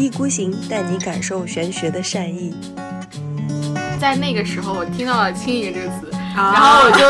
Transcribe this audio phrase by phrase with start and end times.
[0.00, 2.54] 一意孤行，带你感受玄学的善意。
[4.00, 7.04] 在那个时候，我听到了“轻盈”这个词，然后我就，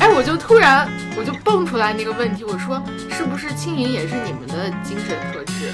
[0.00, 0.86] 哎，我就突然
[1.16, 2.78] 我就蹦出来那个问题，我说
[3.08, 5.72] 是不是轻盈也是你们的精神特质？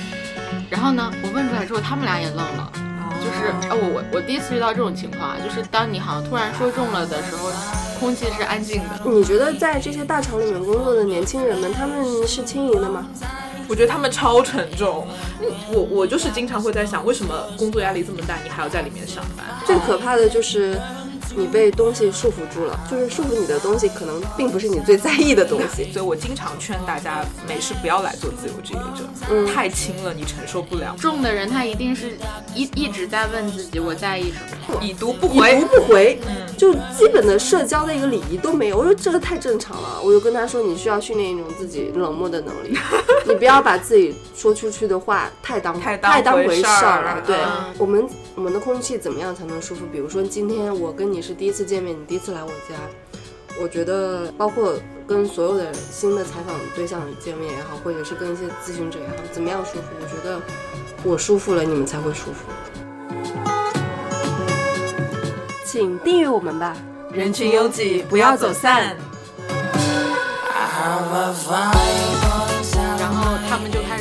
[0.71, 2.73] 然后呢，我问出来之后，他们俩也愣了，
[3.19, 7.51] 就是哎，我我我第一次遇到这种情况啊，就是当你好像突然说中了的时候，
[7.99, 9.11] 空气是安静的。
[9.11, 13.05] 你觉得在这些大厂里面工作的年轻人们，他们是轻盈的吗？
[13.73, 15.07] 我觉得他们超沉重，
[15.73, 19.47] 我我就是经常会在想，为什么工作压力这么大，你还要在里面上班？
[19.65, 20.79] 最可怕的就是。
[21.35, 30.95] 你被东西束缚住了，就是束缚你的东西可能并不是你最在意的东西， 所以我经常劝大家没事不要来做自由职业者，嗯，太轻了你承受不了。
[30.99, 32.17] 重的人他一定是
[32.55, 34.39] 一一直在问自己我在意什
[34.75, 38.79] 么，已读不回，已读不回，嗯，就基本的社交的一个礼仪都没有。
[38.79, 42.77] 我说这个太正常了，我就跟他说你需要训练一种自己冷漠的能力，
[43.27, 47.23] 你不要把自己说出去的话太当太当回事儿了。
[47.27, 47.37] 对。
[47.79, 49.87] 我们我们的空气怎么样才能舒服？
[49.91, 51.23] 比如说今天我跟你。
[51.23, 52.75] 是第一次见面，你第一次来我家，
[53.63, 54.75] 我觉得包括
[55.07, 59.85] 跟所有的新的采访对象见面也好，或者是跟一些咨询者也好，怎么样舒服？
[60.01, 60.41] 我觉得
[61.05, 62.49] 我舒服了，你们才会舒服。
[65.65, 66.77] 请订阅我们吧，
[67.13, 68.97] 人群拥挤，不要走散。
[72.99, 73.92] 然后他们就开。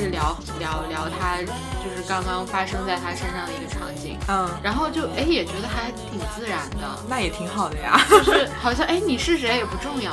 [2.12, 10.12] 刚刚发生在他身上的一个场景，嗯，然后就哎也觉得还挺自然的，那也挺好的呀，就是好像哎你是谁也不重要，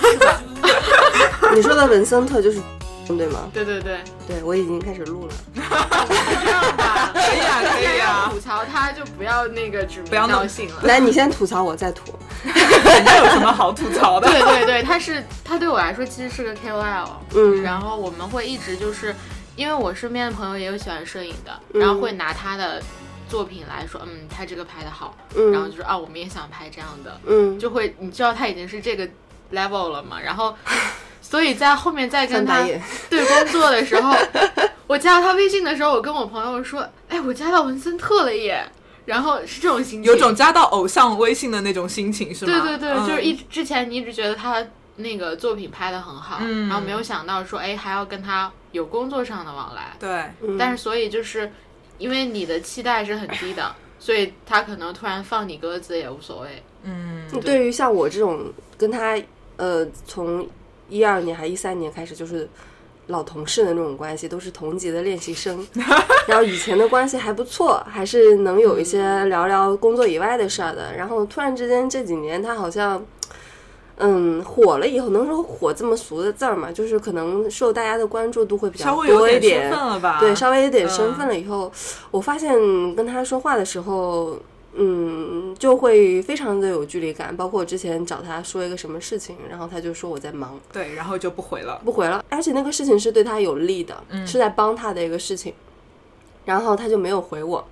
[0.00, 0.40] 是吧？
[1.54, 2.58] 你说的文森特就是
[3.06, 3.50] 对吗？
[3.52, 3.98] 对对对。
[4.26, 14.26] 对，我已经开始录了，这样吧，可以啊 可以啊，吐槽他就不要那个指不要闹性了，来你先吐槽我再吐，那有什么好吐槽的？
[14.30, 19.14] 对对对，他是他对我来说其实是个 KOL，嗯，然后我们会一直就是。
[19.56, 22.82] 因为我身边的朋友也有喜欢摄影的，然后会拿他的
[23.28, 25.14] 作品来说，嗯，他这个拍的好，
[25.52, 29.06] 然后就是啊，我们也想拍这样的，嗯，就会你知道他已经是这个
[29.52, 30.54] level 了嘛，然后，
[31.20, 32.62] 所以在后面再跟他
[33.08, 34.14] 对工作的时候，
[34.86, 38.64] 我加他微信的时候，我跟我朋友说，哎，我加到文森特了耶，
[39.04, 42.60] 然后是这种心情，有种加到偶像微信的那种心情是吗？
[42.60, 44.64] 对对对，就是一之前你一直觉得他。
[44.96, 49.96] 那个作品拍的很好，然后没有想到说，哎，还要跟他有工作上的往来。
[49.98, 51.50] 对，但是所以就是，
[51.98, 56.62] 因为你的期待是很低的，所以他可能突然放你鸽子也无所谓。
[56.82, 59.20] 嗯，对于像我这种跟他，
[59.56, 60.48] 呃，从
[60.88, 62.48] 一二年还一三年开始就是
[63.08, 65.66] 老同事的那种关系，都是同级的练习生，
[66.26, 70.94] 然后以前的关系还不错，还是能有一些聊聊工作以外的事儿的。
[70.96, 73.04] 然后突然之间这几年，他好像。
[74.02, 76.72] 嗯，火了以后能说火这么俗的字儿嘛？
[76.72, 79.70] 就是可能受大家的关注度会比较多一点，
[80.18, 81.70] 对，稍微有点身份了以后，
[82.10, 82.56] 我发现
[82.94, 84.38] 跟他说话的时候，
[84.72, 87.36] 嗯，就会非常的有距离感。
[87.36, 92.24] 包括我之前找他说一个什么事情，然后他就说我在忙，对，然后就不回了，不回了。
[92.30, 95.52] 而且那个事情是对他有利的，是在帮他的一个事情，
[96.46, 97.62] 然后他就没有回我。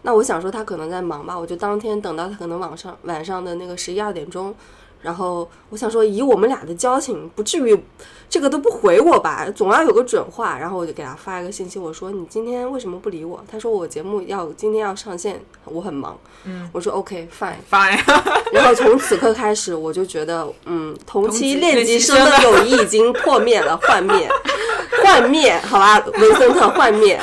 [0.00, 4.54] 那我想说他可能在忙吧，我就当天等到他可能晚上晚上的那个十一二点钟。
[5.04, 7.78] 然后我想说，以我们俩的交情，不至于
[8.30, 10.56] 这个都不回我吧，总要有个准话。
[10.58, 13.44] 然后我就给他发一个信息，我说你今天为什么不理我？
[13.46, 16.18] 他说我节目要今天要上线，我很忙。
[16.44, 18.00] 嗯，我说 OK fine fine。
[18.50, 24.26] 然后从此刻开始，我就觉得，嗯，同期练习生的友 谊已经破灭了，幻灭，
[25.04, 27.20] 幻灭，好吧，文森特幻灭。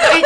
[0.00, 0.22] 哎，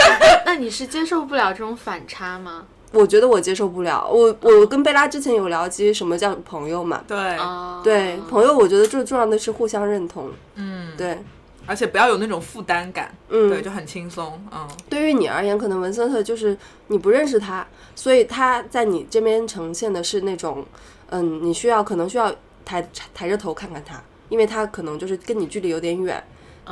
[0.46, 2.66] 那你是接受不了这种反差吗？
[2.92, 7.02] 我觉得我接受不了，我我跟贝拉之前有聊及什么叫朋友嘛？
[7.08, 7.38] 对，
[7.82, 11.18] 对，朋友，我觉得最重要的是互相认同，嗯，对，
[11.66, 14.68] 而且不要有那种负担感，嗯，对，就很轻松，嗯。
[14.90, 16.54] 对于你而言，可能文森特就是
[16.88, 17.66] 你不认识他，
[17.96, 20.62] 所以他在你这边呈现的是那种，
[21.08, 22.30] 嗯，你需要可能需要
[22.62, 26.22] 抬抬着头看看他，因为他可能就是跟你距离有点远，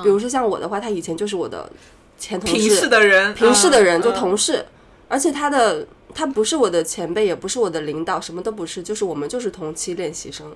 [0.03, 1.71] 比如说像我的话，他以前就是我的
[2.19, 4.67] 前同事，平视的人，平视的人就同事，
[5.09, 5.87] 而且他的。
[6.15, 10.55] 他不是我的前辈，也不是我的领导，什么都不是，就是我们就是同期练习生，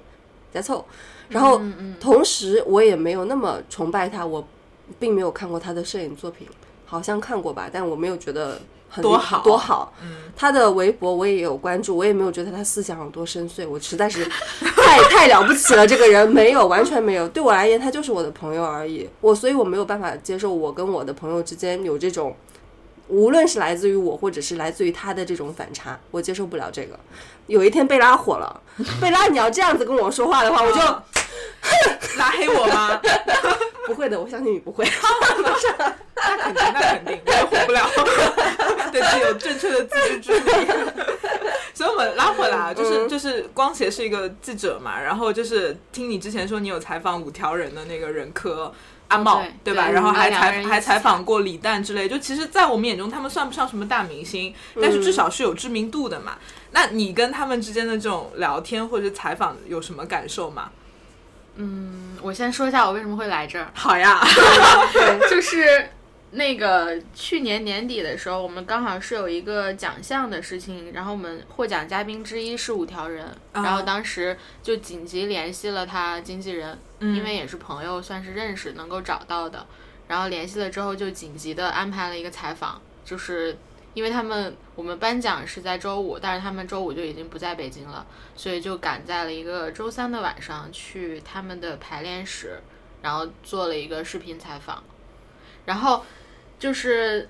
[0.52, 0.84] 在凑。
[1.28, 1.60] 然后
[1.98, 4.46] 同时我也没有那么崇拜他，我
[4.98, 6.46] 并没有看过他的摄影作品，
[6.84, 8.60] 好像看过吧，但我没有觉得
[8.90, 9.94] 很多好多好。
[10.36, 14.24] 他的微博我也有关注，我也没有觉得他思想有多深邃，我实在是
[14.60, 17.26] 太太了不起了，这个人没有完全没有。
[17.28, 19.08] 对我而言，他就是我的朋友而已。
[19.20, 22.36] 我所以我没有办法接受我跟我的朋友之间有这种。
[23.08, 26.98] 无论是来自于我，或者是来自于他的这种反差，我接受不了这个。
[27.46, 28.62] 有一天贝拉火了，
[29.00, 30.78] 贝拉，你要这样子跟我说话的话，我就
[32.16, 33.00] 拉黑我吗？
[33.86, 34.86] 不会的，我相信你不会。
[36.16, 37.86] 那肯定，那肯定，我也火不了
[38.92, 40.66] 己有正确的自知之明。
[41.74, 48.72] 所以我们拉回来啊，就是就是光协是一个记者嘛，然后就是听你之前说你有采访五条人的那个人科。
[49.08, 49.88] 阿茂对吧？
[49.90, 56.36] 然后还采还采访过李诞之类，就其实，在我们眼中，他们算不上什么大明星，但是至少是有知名度的嘛。
[56.72, 60.70] 那你跟他们之间的这种聊天或者采访有什么感受吗？
[61.56, 63.70] 嗯，我先说一下我为什么会来这儿。
[63.74, 64.20] 好呀，
[65.30, 65.90] 就是。
[66.36, 79.64] 那个去年年底的时候，我们刚好是有一个奖项的事情，然后我们获奖嘉宾之一是五条人，然后当时就紧急联系了他经纪人，因为也是朋友，算是认识，能够找到的。
[80.08, 83.56] 然后联系了之后，就紧急的安排了一个采访，就是
[83.94, 88.04] 因为他们我们颁奖是在周五，但是他们周五就已经不在北京了，
[88.34, 92.58] 所以就赶在了一个周三的晚上去他们的排练室，
[93.02, 94.82] 然后做了一个视频采访，
[95.66, 96.04] 然后。
[96.64, 97.28] 就是，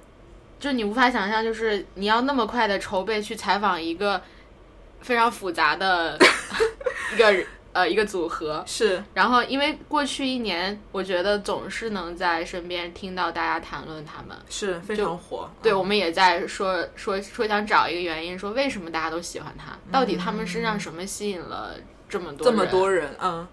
[0.60, 4.22] 就你无法想象，就是你要那么快的筹备去采访一个
[5.00, 6.16] 非常复杂的
[7.12, 7.34] 一个
[7.72, 9.02] 呃一个组合，是。
[9.12, 15.50] 然后，因为过去一年，我觉得总是能在身边听到大家谈论他们，是非常火。
[15.60, 19.76] 对，我们也在说说说想找一个原因，说为什么大家都喜欢他？
[19.90, 21.75] 到底他们身上什么吸引了
[22.08, 23.10] 这么多这么多人？
[23.20, 23.44] 嗯。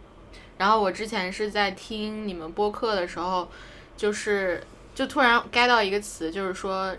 [0.60, 3.50] 然后我之前是在听你们播客的时候，
[3.98, 4.64] 就是。
[5.02, 6.96] 就突然 get 到一个词，就是说，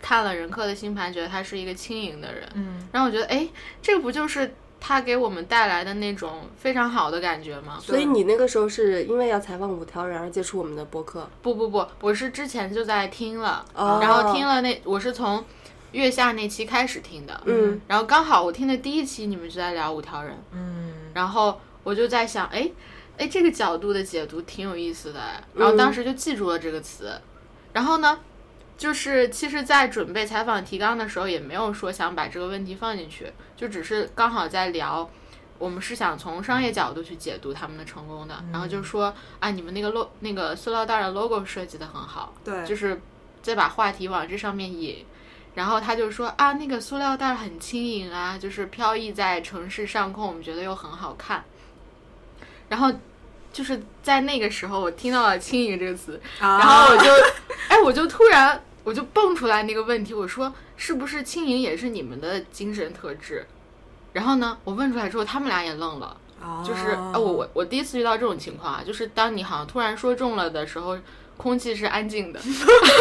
[0.00, 2.48] 看了任课的星盘，觉得他是一个轻盈的人。
[2.54, 3.46] 嗯，然后我觉得，哎，
[3.82, 7.78] 这不就是他给我们带来的那种非常好的感觉吗？
[7.78, 11.28] 所以你那个时候是因为要采访五条人而接触我们的播客？
[11.42, 15.44] 不不不，我是之前就在听了，然后听了那，我是从
[15.90, 17.38] 月下那期开始听的。
[17.44, 20.42] 嗯，然后刚好我听的第一期你们就在聊五条人。
[20.52, 22.70] 嗯，然后我就在想，哎
[23.18, 25.20] 哎，这个角度的解读挺有意思的。
[25.54, 27.12] 然后当时就记住了这个词。
[27.72, 28.18] 然后呢，
[28.76, 35.08] 就是其实，在准备采访提纲的时候，也没有说想把这个问题放进去，就只是刚好在聊，
[35.58, 38.44] 我们是想从商业角度去解读他们的成功的。
[38.52, 43.00] 然后就说啊，你们那个 logo 那个塑料袋的 logo 设计的很好，对，就是
[43.40, 45.04] 再把话题往这上面引。
[45.54, 51.42] 然后他就说啊，那个塑料袋很轻盈啊，就是飘逸在城市上空，我们觉得又很好看。
[52.68, 52.92] 然后。
[53.52, 57.10] 就是在那个时候，我听到了“轻盈”这个词，然后我就，
[57.68, 63.46] 哎，我就突然我就蹦出来那个问题，我说是不是轻盈也是你们的精神特质？
[64.12, 66.16] 然后呢，我问出来之后，他们俩也愣了，
[66.66, 70.98] 就是哎，我我我第一次遇到这种情况啊，就是当你好像突然说中了的时候，
[71.36, 72.40] 空气是安静的，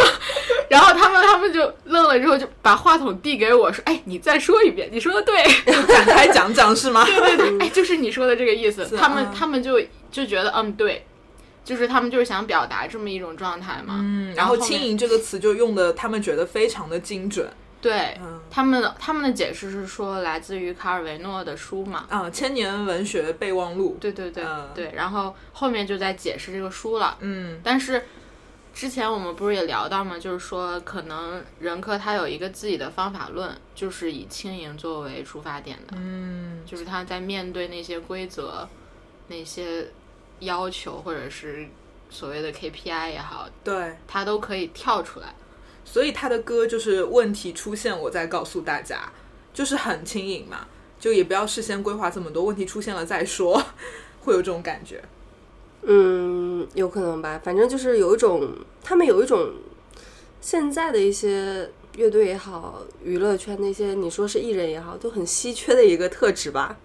[0.70, 5.44] 然后他们他们就愣了之后，就把话筒递给我说，哎，你再说一遍，你说的对，
[5.86, 7.06] 展开讲讲是吗？
[7.06, 9.82] 对 对对，哎，就是你说的这个意思，他们他们就。
[10.12, 11.06] 就觉得嗯对，
[11.64, 13.96] 就是他们就是想表达这么一种状态嘛。
[14.02, 17.50] 嗯，然后“轻盈”这个词就用的，他们觉得非常的精准。
[17.80, 18.20] 对，
[18.50, 22.08] 他们他们的解释是说来自于卡尔维诺的书嘛。
[22.10, 23.96] 啊，《千年文学备忘录》。
[24.02, 24.44] 对对对
[24.76, 27.18] 对，然后后面就在解释这个书了。
[27.22, 28.04] 嗯，但是
[28.74, 35.96] 之前我们不是也聊到吗，就是说可能任科他有一个自己的方法论，就是以轻盈作为出发点的。
[35.98, 38.68] 嗯，就是他在面对那些规则，
[39.28, 39.88] 那些。
[40.42, 41.68] 要求或者是
[42.10, 45.36] 所谓的 KPI 也好，对他都可以跳出来，
[45.86, 49.14] 所以他的歌就是问题出现，我再告诉大家，
[49.54, 50.66] 就是很轻盈嘛，
[51.00, 53.64] 就也不要事先规划这么多，问题出现了再说，
[54.22, 55.04] 会有这种感觉。
[55.84, 58.50] 嗯，有可能吧，反正就是有一种，
[58.84, 59.52] 他们有一种
[60.40, 66.78] 现在的一些乐队也好，娱乐圈那些你说是艺人也好，都很稀缺的一个特质吧。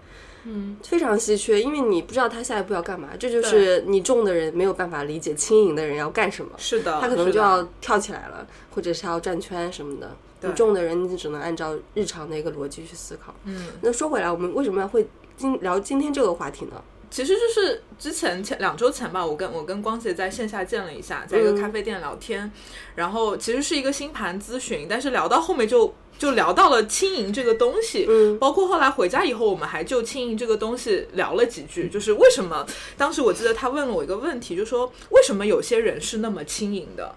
[0.49, 6.53] 嗯，非常稀缺，因为你不知道他下一步要干嘛，这就是你中的人没有办法理解轻盈的人要干什么。
[6.57, 10.17] 是的，他可能就要跳起来了，或者是要转圈什么的。
[10.43, 13.35] 你中的人，你只能按照日常的一个逻辑去思考。
[13.45, 16.81] 嗯，那说回来，我们为什么要会今聊今天这个话题呢？
[17.11, 22.51] 其实就是之前前两周前吧，我跟我跟光姐在线下见了一下，在一个咖啡店聊天，
[22.95, 25.95] 然后其实是一个星盘咨询，但是聊到后面就。
[26.19, 31.91] 就聊到了轻盈这个东西，嗯，包括后来回家以后，我们还就轻盈这个东西聊了几句。
[31.91, 37.15] 就是为什么当时我记得他问了我一个问题，就说为什么有些人是那么轻盈的？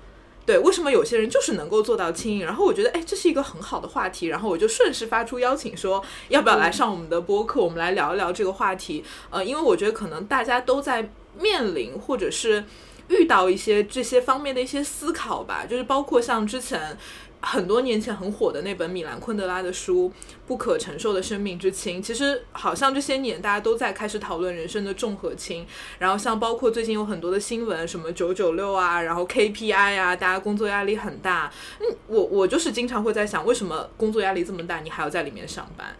[0.49, 2.43] 对，为什么有些人就是能够做到轻盈？
[2.43, 4.25] 然后我觉得，哎，这是一个很好的话题。
[4.25, 9.03] 然后我就顺势发出邀请，说要不要来上我们的播客，我们来聊一聊这个话题。
[9.29, 12.65] 呃，因为我觉得可能大家都在面临或者是
[13.09, 16.97] 遇到一些这些方面的一些思考吧，就是包括像之前。
[17.41, 20.09] 很多年前很火的那本米兰昆德拉的书
[20.45, 25.65] 《不可承受的生命之轻》，其实好像这些年大家都在开始讨论人生的重和轻。
[25.99, 31.49] 然后像包括最近有很多的新闻，什么九九六啊，然后 KPI 啊，大家工作压力很大。
[31.79, 35.95] 嗯，我我就是经常会在想，为什么工作压力这么大，你还要在里面上班？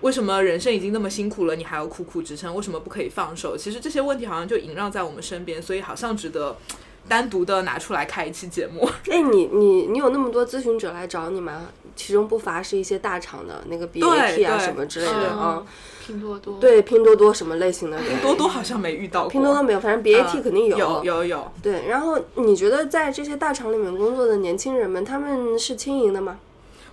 [0.00, 2.52] 为什么人生已经那么辛苦了，你还要苦苦支撑？
[2.54, 3.56] 为什么不可以放手？
[3.56, 6.56] 其实这些问题好像就萦绕在我们身边，所以好像值得。
[7.10, 8.88] 单独的拿出来开一期节目。
[9.10, 11.62] 哎，你你你有那么多咨询者来找你吗？
[11.96, 15.60] 其中不乏是一些大厂的那个 BAT 啊什么之类的啊。
[16.06, 16.58] 拼多多。
[16.60, 17.98] 对，拼多多什么类型的？
[17.98, 19.30] 拼多多好像没遇到过。
[19.30, 20.78] 拼多多没有，反正 BAT 肯定有。
[20.78, 21.52] 有有有。
[21.60, 26.38] 对，然后你觉得在这些大厂里面工作的年轻人们，他们是轻盈的吗？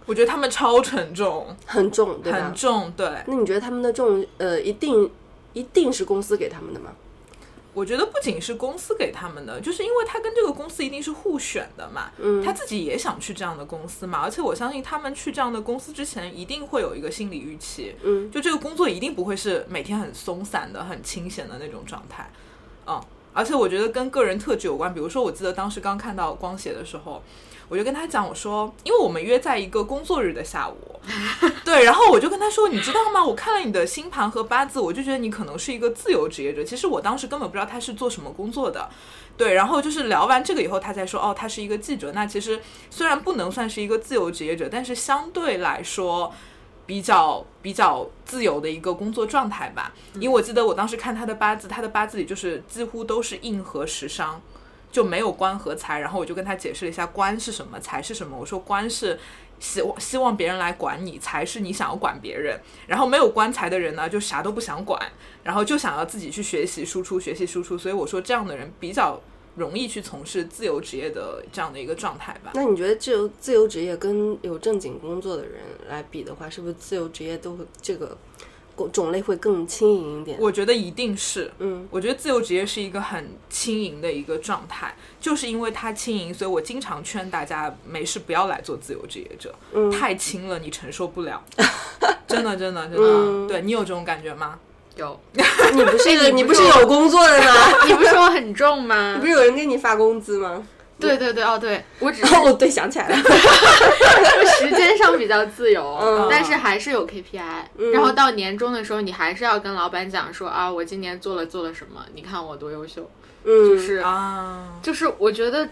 [0.07, 3.07] 我觉得他们超沉重，很重，对很重，对。
[3.27, 5.09] 那你觉得他们的重，呃，一定
[5.53, 6.91] 一定是公司给他们的吗？
[7.77, 22.31] 我觉得不仅是公司给他们的，就是因为他跟这个公司一定是互选的嘛，嗯，他自己也想去这样的公司嘛，而且我相信他们去这样的公司之前一定会有一个心理预期，嗯，就这个工作一定不会是每天很松散的、很清闲的那种状态，
[22.87, 22.99] 嗯，
[23.31, 27.21] 而且我觉得跟个人特质有关，比如说我记得当时刚看到光写的时候。
[27.69, 30.99] 我就跟他讲，我说，因为我们约在一个工作日的下午，
[31.65, 33.23] 对，然后我就跟他说，你知道吗？
[33.23, 36.63] 我看了你的星盘和八字，我就觉得你可能是一个自由职业者。
[36.63, 38.89] 其实我当时根本不知道他是做什么工作的，
[39.35, 39.53] 对。
[39.53, 42.13] 然后就是聊完这个以后，他才说，哦，他是一个记者。
[42.13, 46.33] 那其实虽然不能算是一个自由职业者，但是相对来说
[46.85, 49.93] 比较比较自由的一个工作状态吧。
[50.13, 54.41] 因为我记得我当时看他的八字，他的八字里就是几乎都是印和食伤。
[54.91, 58.35] 就没有官和财，然后我就跟他解释了一下官是什么，财是什么。
[58.37, 59.19] 我说官是
[59.59, 62.59] 希望希望别人来管你，财是你想要管别人。
[62.87, 64.99] 然后没有官财的人呢，就啥都不想管，
[65.43, 67.77] 然后就想要自己去学习输出，学习输出。
[67.77, 69.21] 所以我说这样的人比较
[69.55, 72.51] 容易去从事自由职业的这样的一个状态吧。
[72.53, 78.17] 那你觉得自由自由职业跟有正经工作的人来比的话，是不是自由职业都这个？
[78.89, 91.41] 种类会更轻盈一点，我觉得一定是，嗯，我觉得自由职业是一个很轻盈的一个状态，就是因为它轻盈，所以我经常劝大家没事不要来做自由职业者，嗯，太轻了你承受不了，
[92.27, 94.59] 真的真的真的，对你有这种感觉吗？
[94.97, 95.19] 有，
[95.73, 97.53] 你不是 你不是有工作的吗？
[97.87, 99.13] 你不是说很重吗？
[99.15, 100.67] 你不是有人给你发工资吗？
[100.99, 103.15] 对对对，哦对， 我只哦对，想起来了，
[104.59, 113.09] 时间上比较自由，但是还是有 KPI，然后到年终的时候，你还是要跟老板讲说啊，我今年做了做了什么，你看我多优秀，
[113.45, 115.69] 就是啊，就是我觉得，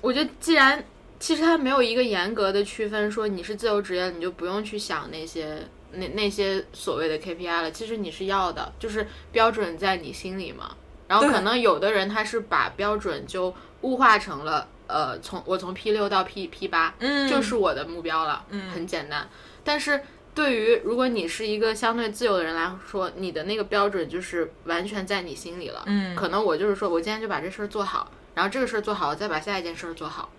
[0.00, 0.84] 我觉得既然
[1.18, 10.70] 其实它没有一个严格的区分，说你是自由职业，你就不用去想那些那那些所谓的 KPI 了，其实你是要的，就是标准在你心里嘛，
[11.08, 13.52] 然后可能有的人他是把标准就。
[13.82, 19.28] 物化成了，呃，从我从 P 六到 P P 八，嗯，就是我的目标了，嗯，很简单。
[19.64, 20.00] 但是
[20.34, 30.30] 对于如果你是一个相对自由的人来说，你的那个标准就是完全在你心里了，嗯，可能我就是说我今天就把这事儿做好，然后这个事儿做好，我再把下一件事儿做好，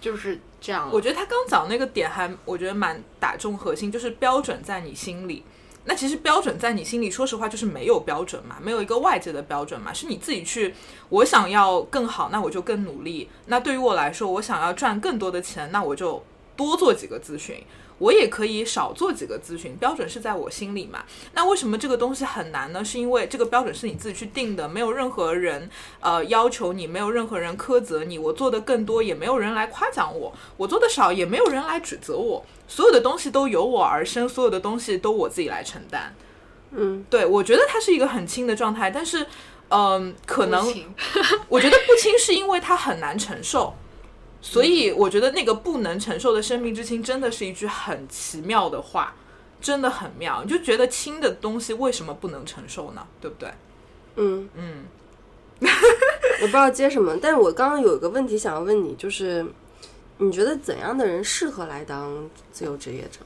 [0.00, 0.88] 就是这样。
[0.92, 5.44] 我觉得他刚讲那个点还，我觉得蛮打中核心，就是标准在你心里。
[5.86, 10.74] 那其实标准在你心里，说实话就是没有标准嘛，没有一个外界的标准嘛，是你自己去。
[11.10, 13.28] 我想要更好，那我就更努力。
[13.46, 16.24] 那对于我来说，我想要赚更多的钱，那我就
[16.56, 17.62] 多做几个咨询。
[17.98, 21.04] 我也可以少做几个咨询，标准是在我心里嘛。
[21.32, 22.84] 那为什么这个东西很难呢？
[22.84, 25.70] 是因为这个标准是你自己去定的，没有任何人
[26.00, 28.18] 呃要求你，没有任何人苛责你。
[28.18, 32.44] 我做的更多，也没有人来夸奖我；我做的少，也没有人来指责我。
[32.66, 36.14] 所有的东西都由我而生，所有的东西都我自己来承担。
[36.72, 39.24] 嗯，对，我觉得它是一个很轻的状态，但是，
[39.68, 40.66] 嗯，可能
[41.48, 43.74] 我觉得不轻是因为它很难承受。
[44.46, 49.14] 所以我觉得那个不能承受的生命之轻，真的是一句很奇妙的话，
[49.58, 50.42] 真的很妙。
[50.44, 53.06] 你就觉得轻的东西为什么不能承受呢？
[53.22, 53.50] 对不对？
[54.16, 54.84] 嗯嗯，
[55.64, 59.46] 我不知道接什么，但是我刚刚有一个问题想要问你，就是
[60.18, 63.20] 你觉得怎样的人适合来当自由职业者？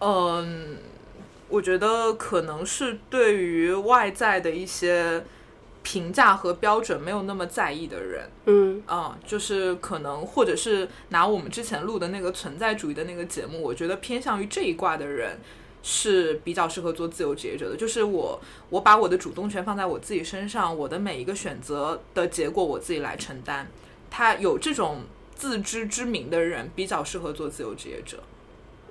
[0.00, 0.78] 嗯，
[1.48, 5.24] 我觉得可能是对于外在的一些。
[5.86, 15.38] 评价和标准没有那么在意的人，嗯啊，就是可能，或者是拿我们之前录的那个存在主义的那个节目，我觉得偏向于这一卦的人
[15.84, 17.76] 是比较适合做自由职业者的。
[17.76, 23.68] 就是我，我把我的主动权放在我自己身上，我的每一个选择的结果我自己来承担。
[24.10, 25.02] 他有这种
[25.36, 28.18] 自知之明的人，比较适合做自由职业者。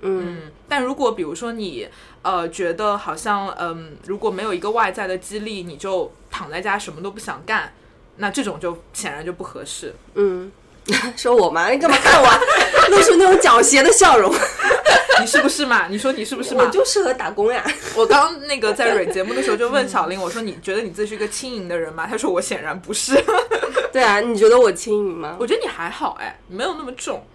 [0.02, 1.88] 嗯，但如果比如说你
[2.22, 7.72] 呃觉得好像嗯如果没有一个外在的激励，你就躺在家什么都不想干，
[8.16, 9.94] 那这种就显然就不合适。
[10.14, 10.50] 嗯
[11.16, 11.68] 说我吗？
[11.70, 12.28] 你干嘛看我？
[12.90, 14.32] 露出那种狡黠的笑容。
[15.18, 15.88] 你是不是嘛？
[15.88, 16.62] 你说你是不是嘛？
[16.62, 17.64] 我就适合打工呀。
[17.96, 22.06] 我刚那个在蕊节目的时候就问小林，我说你觉得你自己是一个轻盈的人吗？
[22.08, 23.14] 他说我显然不是。
[23.92, 25.36] 对啊，你觉得我轻盈吗？
[25.40, 27.26] 我觉得你还好哎，没有那么重。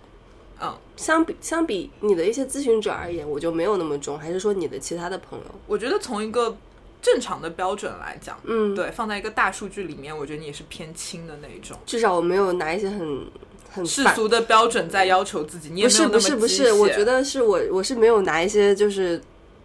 [0.62, 4.18] 嗯，相比相比你的一些咨询者而言，我就没有那么重。
[4.20, 5.46] 还是说你的其他的朋友？
[5.68, 6.56] 我觉得从一个
[7.02, 11.78] 正常的标准来讲，嗯，对，放在一个大数据里面，我觉得你也是偏轻的那一种。
[11.86, 13.26] 至少我没有拿一些很。
[13.74, 19.22] 很世俗的标准在要求自己，你不是不是不是，我觉得是我我是没有拿一些就是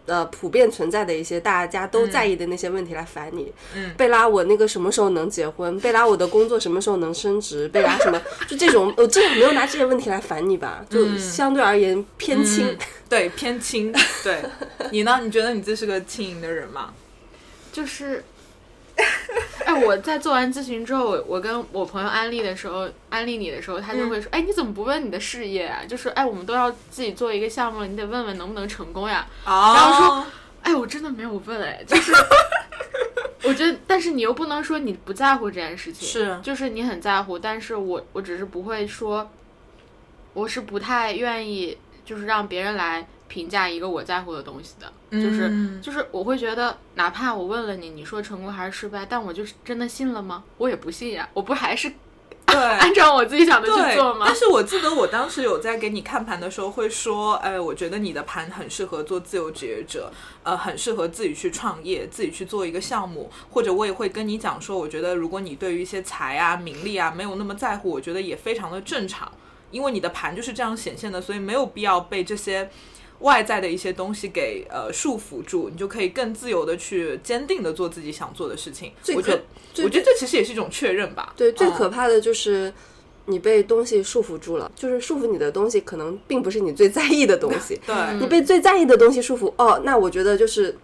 [0.07, 3.53] 呃普遍存在的一些大家都在意的那些问题来烦你。
[3.75, 5.79] 嗯，贝拉，我那个什么时候能结婚？
[5.79, 7.67] 贝拉，我的工作什么时候能升职？
[7.67, 8.19] 贝拉什么？
[8.47, 10.83] 就这种，我这没有拿这些问题来烦你吧？
[10.89, 13.93] 就相对而言偏轻，对偏轻。
[14.23, 14.41] 对
[14.91, 15.19] 你呢？
[15.21, 16.93] 你觉得你这是个轻盈的人吗？
[17.71, 18.23] 就是。
[19.65, 25.83] 哎，我在做完咨询之后，我跟我朋友安利的时候，安利你的时候，他就会说：“哎，你怎么不问你的事业啊？
[25.87, 30.25] 就是哎，我们都要自己做一个项目了，你得问问能不能成功呀。”然后说
[30.63, 32.13] ：“哎，我真的没有问，哎，就是
[33.43, 39.29] 我觉得，但是你又不能说你不在乎这件事情，是，就是你很在乎，但是我我只是不会说，
[40.33, 50.43] 我是不太愿意，就是让别人来。”评价一个我在乎的东西的，就是就是我会觉得，哪怕我问了你，你说成功还是失败，但我就是真的信了吗？
[50.57, 51.91] 我也不信呀，我不还是
[52.45, 54.25] 对 按照我自己想的去做吗？
[54.27, 60.11] 但是我记得我当时有在给你看盘的时候会说，哎，我觉得你的盘很适合做自由职业者，
[60.43, 69.31] 呃，很适合自己去创业，自己去做一个项目，或者我也会跟你讲说，我觉得如果你对于一些财啊、名利啊没有那么在乎，我觉得也非常的正常，
[69.71, 72.69] 因为你的盘就是这样显现的，所以没有必要被这些。
[73.19, 78.91] 外在的一些东西给呃束缚住，你就可以更自由的去坚定的做自己想做的事情。
[79.15, 79.43] 我觉得，
[79.83, 81.33] 我觉得这其实也是一种确认吧。
[81.35, 82.71] 对，最可怕的就是
[83.25, 87.79] 你被东西束缚住了，就是束缚你的东西可能并不是你最在意的东西。
[87.85, 90.77] 对，你被最在意的东西束缚，哦，那我觉得就是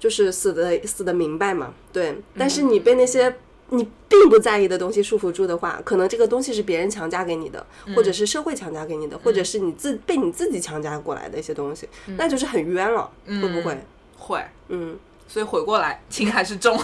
[0.00, 1.74] 就是死的死的明白嘛。
[1.92, 3.36] 对，但是你被那些。
[3.70, 13.78] 你并不在意的东西束缚住的话，可能这个东西是别人强加给你的，或者是社会强加给你的，或者是你自被你自己强加过来的一些东西，那就是很冤了，会不会？
[14.16, 14.98] 会，嗯。
[15.28, 16.78] 所以回过来，轻还是重？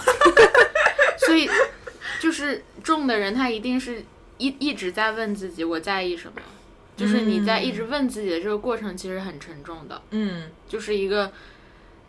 [1.25, 1.49] 所以
[2.19, 4.03] 就是重的人，他一定是
[4.37, 6.39] 一一直在问自己我在意什么，
[6.95, 9.99] 就是你在一直问自己的这个过程，其实很沉重的。
[10.11, 11.31] 嗯，就是一个。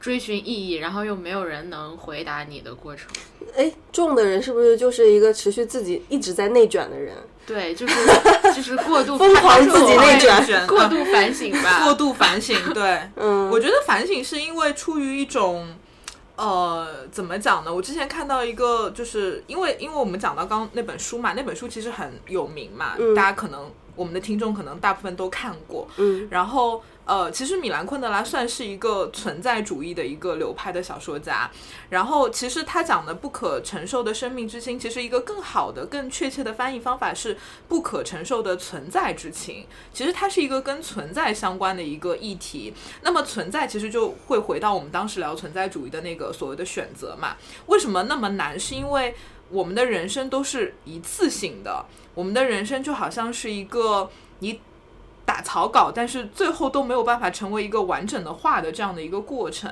[0.07, 3.09] 追寻意义，然后又没有人能回答你的过程。
[3.57, 7.13] 哎，重的人是不是就是一个持续自己一直在内卷的人？
[7.45, 7.95] 对，就是
[8.55, 11.83] 就是过度疯狂自己内卷，过度反省吧。
[11.83, 15.75] 过度反省，对，嗯，我觉得反省是因为出于一种，
[16.37, 17.75] 呃，怎么讲呢？
[17.75, 26.81] 我之前看到一个，就是因为因为我们讲到刚那本书嘛，那本书其实很有名嘛，大家可能我们的听众可能大部分都看过，嗯，然后。
[27.07, 31.49] 呃，其实米兰昆德拉算是一个存在主义的一个流派的小说家，
[31.89, 37.39] 然后其实他讲的不可承受的生命之轻，其实一个更好的、更确切的翻译方法是
[37.69, 39.65] 不可承受的存在之情。
[39.93, 42.75] 其实它是一个跟存在相关的一个议题。
[43.03, 47.37] 那么存在其实就会回到我们当时聊存在主义的那个所谓的选择嘛？
[47.67, 48.59] 为什么那么难？
[48.59, 49.15] 是因为
[49.49, 54.61] 我们的人生都是一次性的，我们的人生就好像是一个你。
[55.27, 59.69] 打草稿，但是最后都没有办法成为一个完整的画的这样的一个过程。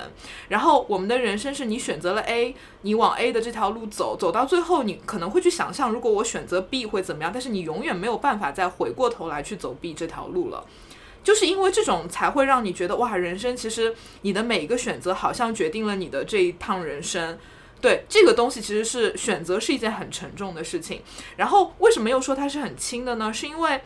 [0.49, 10.65] 然后我们的人生是你选择了 A，你往 A 的这条路走，走到最后你可能会去想象，如果我选择 B 会怎么样，但是你永远没有办法再回过头来去走 B 这条路了。
[11.23, 17.39] 就是因为这种才会让你觉得哇，人生其实你的每一个选择好像决定了你的这一趟人生。
[17.81, 21.01] 对这个东西其实是选择是一件很沉重的事情。
[21.37, 23.33] 然后为什么又说它是很轻的呢？
[23.33, 23.81] 是因为。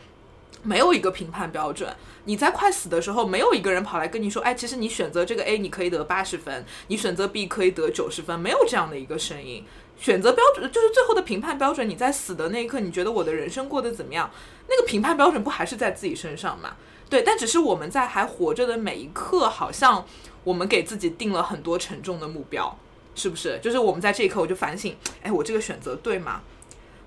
[0.62, 1.94] 没有一个评判标准。
[2.24, 9.64] 你在快死的时候，没有一个人跑来跟你说：“哎，其实你选择这个 A，你可以得八十分；你选择 B 可以得九十分。”没有这样的一个声音。
[9.98, 11.88] 选择标准就是最后的评判标准。
[11.88, 14.30] 你在死的那一刻，你觉得我的人生过得怎么样？
[14.68, 16.76] 那个评判标准不还是在自己身上吗？
[17.08, 20.06] 对，但只是我们在还活着的每一刻，好像
[20.44, 22.78] 我们给自己定了很多沉重的目标，
[23.14, 23.58] 是不是？
[23.62, 26.42] 就是我们在这一刻，我就反省：哎，我这个选择对吗？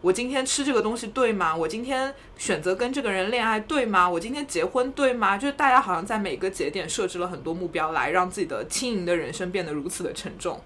[0.03, 1.55] 我今天吃这个东西对吗？
[1.55, 4.07] 我今天选择跟这个人恋爱对吗？
[4.07, 5.37] 我今天结婚对吗？
[5.37, 10.59] 就是大家好像在每个节点设置了很多目标，来让自己的轻盈的人生变得如此的沉重。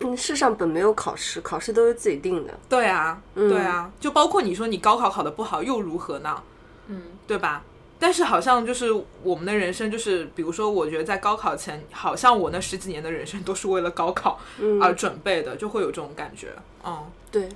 [0.00, 2.52] 嗯，世上本没有考试，考试都是自己定的。
[2.68, 6.42] 对啊，对啊，就包括你说你高考考得不好又如何呢？
[6.88, 7.64] 嗯，对吧？
[7.98, 8.92] 但是好像就是
[9.22, 14.38] 我们的人生，就是比如说，我觉得在高考前，好像我那十几年的人生都是为了高考
[14.82, 16.48] 而准备的，就会有这种感觉。
[16.84, 17.48] 嗯，对。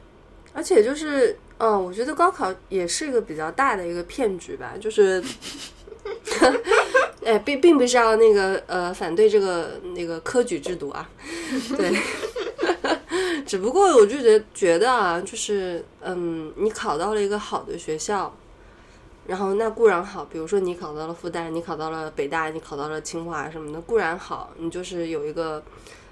[0.58, 5.22] 而且就是，嗯，我觉得高考也是一个比较大的一个骗局吧，就是，
[7.24, 11.08] 哎，并并不是要那个呃反对这个那个科举制度啊，
[11.76, 11.96] 对，
[13.46, 18.34] 只不过我就觉觉得啊，就是嗯，你考到了一个好的学校。
[19.28, 25.62] 然后那固然好，比如说你考到了复旦，你考到了北大，你考到了清华什么的，固然好，你就是有一个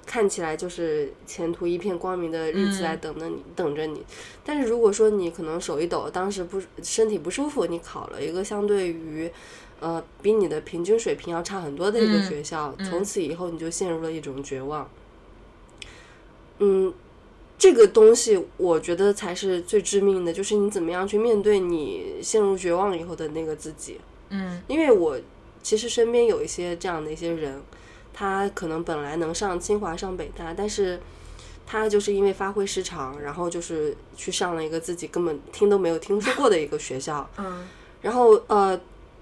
[0.07, 4.03] 看起来就是前途一片光明的日子来等着你，等着你。
[4.45, 9.31] 但是如果说你可能手一抖，当时不身体不舒服，你考了一个相对于
[9.81, 14.89] 呃比你的平均水平要差很多的一个学校，从此以后你就陷入了一种绝望。
[16.61, 16.95] 嗯。
[17.59, 23.99] 这个东西，我觉得才是最致命的，就是你怎么样去面对你陷入绝望以后的那个自己。
[24.29, 25.19] 嗯，因为我
[25.63, 27.63] 其实身边有一些这样的一些人，
[28.19, 30.99] 他可能本来能上清华、上北大，但是
[31.67, 37.29] 他就是因为发挥失常，然后就是去上了一个自己根本听都没有听说过的一个学校。
[37.37, 37.69] 嗯，
[38.01, 38.81] 然后呃，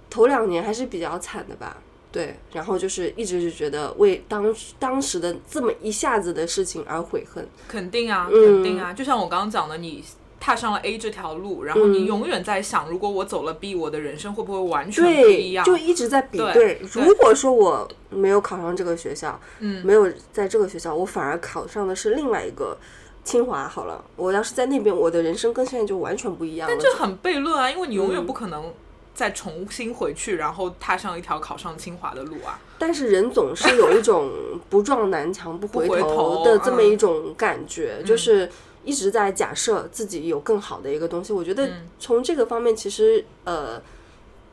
[0.08, 1.76] 头两年还是比较惨的吧。
[2.12, 7.44] 对，然后就是一直就觉得为当当时的这么一下子的事情而悔恨。
[7.66, 10.04] 肯定啊，肯定啊，就像我刚刚讲的，你
[10.44, 15.64] 踏上了 A 这条路，然后你永远在想，如果我走了 B，我的人生会不会完全不一样？
[15.64, 16.78] 就一直在比对。
[16.92, 22.76] 如果说我没有考上这个学校，嗯，没有在这个学校，我反而考上的是另外一个
[23.24, 23.66] 清华。
[23.66, 26.76] 好了，我要是在那边，我的人生跟现在就完全不一样了。
[26.76, 28.70] 但这很悖论啊，因为你永远不可能。
[29.14, 32.58] 再重新回去，然后踏上一条考上清华的路啊！
[32.80, 34.28] 但是人总是有一种
[34.68, 38.50] 不撞南墙不回头的这么一种感觉，就是
[38.84, 41.32] 一直在假设自己有更好的一个东西。
[41.32, 41.68] 我觉得
[41.98, 43.80] 从这个方面，其实呃，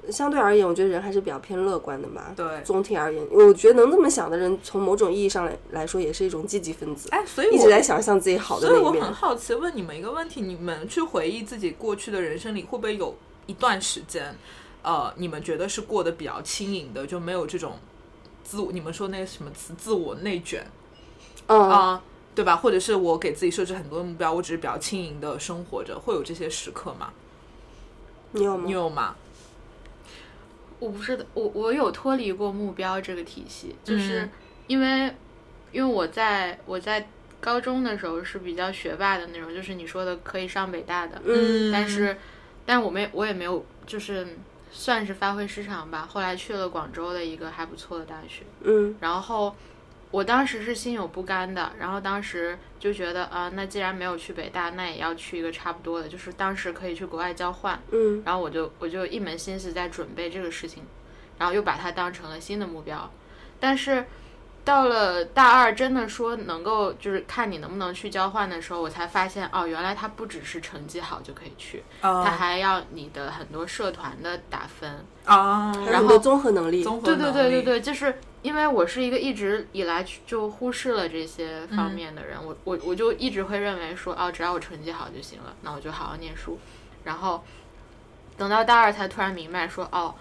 [0.09, 2.33] 相对而言，我觉得人还是比较偏乐观的吧。
[2.35, 7.09] 对，总体而言，我觉得能这么想的人，从某种意义上来来说，也是一种积极分子。
[7.11, 8.83] 哎，所以一直在想象自己好的那一面。
[8.83, 13.15] 所以我很好奇，问你们一个问题：你们去回忆自己过去的人生里，会不会有？
[13.47, 14.33] 一段时间，
[14.83, 17.73] 呃，你们觉得是过得比较轻盈的，就没有这种
[18.43, 20.65] 自我，你们说那个什么词，自我内卷，
[21.47, 22.01] 啊，
[22.33, 22.55] 对吧？
[22.55, 27.11] 或者是我给自己设置很多目标，我只是比较轻盈的生活着，会有这些时刻吗？
[28.31, 28.63] 你有吗？
[28.65, 29.15] 你有吗？
[30.79, 34.29] 我不是的，我我有脱离过目标这个体系，就是
[34.67, 35.13] 因为
[35.71, 37.07] 因为我在我在
[37.39, 42.17] 高中的时候是比较学霸的那种，就是你说的可以上北大的，嗯，但是。
[42.63, 44.37] 但我没，我也没有，就是
[44.71, 46.07] 算是发挥失常吧。
[46.07, 49.53] 后来去了广州的一个还不错的大学，嗯，然后
[50.11, 60.83] 我当时是心有不甘的，然后当时就觉得啊，那既然没有去北大，那也要去一个差不多的，就是当时可以去国外交换，嗯，然后我就我就一门心思在准备这个事情，
[61.37, 63.09] 然后又把它当成了新的目标，
[63.59, 64.05] 但是。
[64.63, 86.59] 到了大二，真的说能够就是看你能不能去交换的时候，我才发现哦，原来它不只是成绩好就可以去，它还要你的很多社团的打分啊，然后综合能力，对对对对对，就是因为我是一个一直以来就忽视了这些方面的人，我我我就一直会认为说哦，只要我成绩好就行了，那我就好好念书，
[87.03, 87.43] 然后
[88.37, 90.15] 等到大二才突然明白说哦。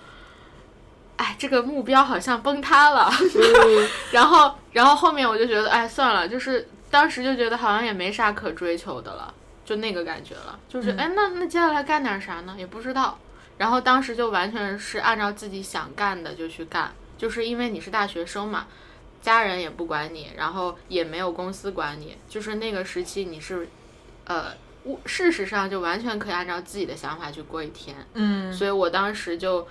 [1.17, 3.13] 哎，这个目标好像崩塌了，
[4.11, 12.55] 然后，然后后面我就觉得，哎，算了，就是当时就觉得好像也没啥可追求的了，就那个感觉了，就是，哎，那那接下来干点啥呢？
[12.57, 13.19] 也不知道。
[13.59, 18.67] 然后当时就完全是按照自己想干的就去干，就是因为你是大学生嘛，
[19.21, 23.69] 家人也不管你，然后也没有公司管你，就是那个时期你是，
[24.25, 24.55] 呃，
[25.05, 27.95] 事实上就完全可以按照自己的想法去过一天。
[28.15, 29.69] 嗯，所以我当时就。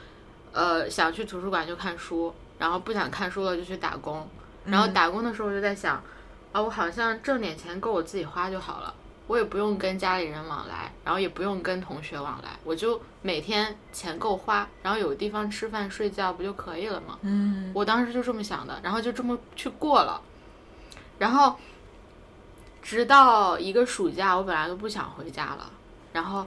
[0.51, 4.27] 呃，想去图书馆就看书，然后不想看书了就去打工，
[4.65, 6.03] 然后打工的时候就在想，
[6.51, 8.91] 啊，我好像挣点钱够我自己花就好了，
[9.29, 17.19] 我也不用跟家里人往来，然后也不用跟同学往来，我就每天钱够花，然后有地方吃饭睡觉不就可以了吗？
[17.21, 20.19] 嗯，我当时就这么想的，然后就这么去过了，
[21.19, 21.55] 然后
[22.81, 25.71] 直到一个暑假，我本来都不想回家了，
[26.11, 26.45] 然后。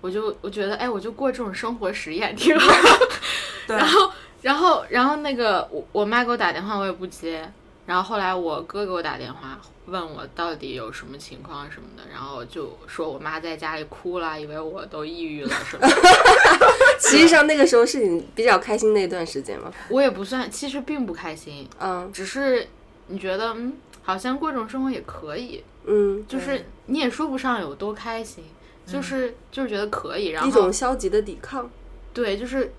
[0.00, 2.72] 我就我觉得，哎，我就过这种生活实验挺好。
[3.66, 7.52] 然后，然后，然后那个我我妈给我打电话，我也不接。
[7.88, 15.88] 然后后来我哥给我打电话，问我到底有什么情况什么的，然后就说我妈在家里哭了，以为我都抑郁了什么。
[17.00, 19.72] 实际上那个时候是你比较开心那段时间吗？
[19.88, 21.66] 我也不算，其实并不开心。
[21.80, 22.68] 嗯，只是
[23.06, 23.72] 你觉得，嗯，
[24.02, 25.64] 好像过这种生活也可以。
[25.86, 28.44] 嗯，就是你也说不上有多开心。
[28.86, 31.70] 就是就是觉得可以，然后一种消极的抵抗，
[32.14, 32.72] 对，就是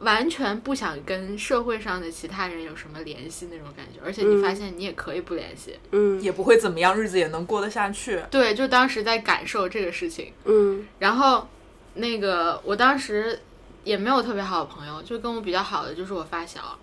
[0.00, 8.22] 完全不想跟社会上的其他人有什么联系那种感觉，而且你发现你也可以不联系，嗯，也不会怎么样，日子也能过得下去。
[8.30, 11.48] 对，就当时在感受这个事情，嗯，然后
[11.94, 13.40] 那个我当时
[13.84, 16.78] 也没有特别好的朋友，就跟我比较好的就是我发小，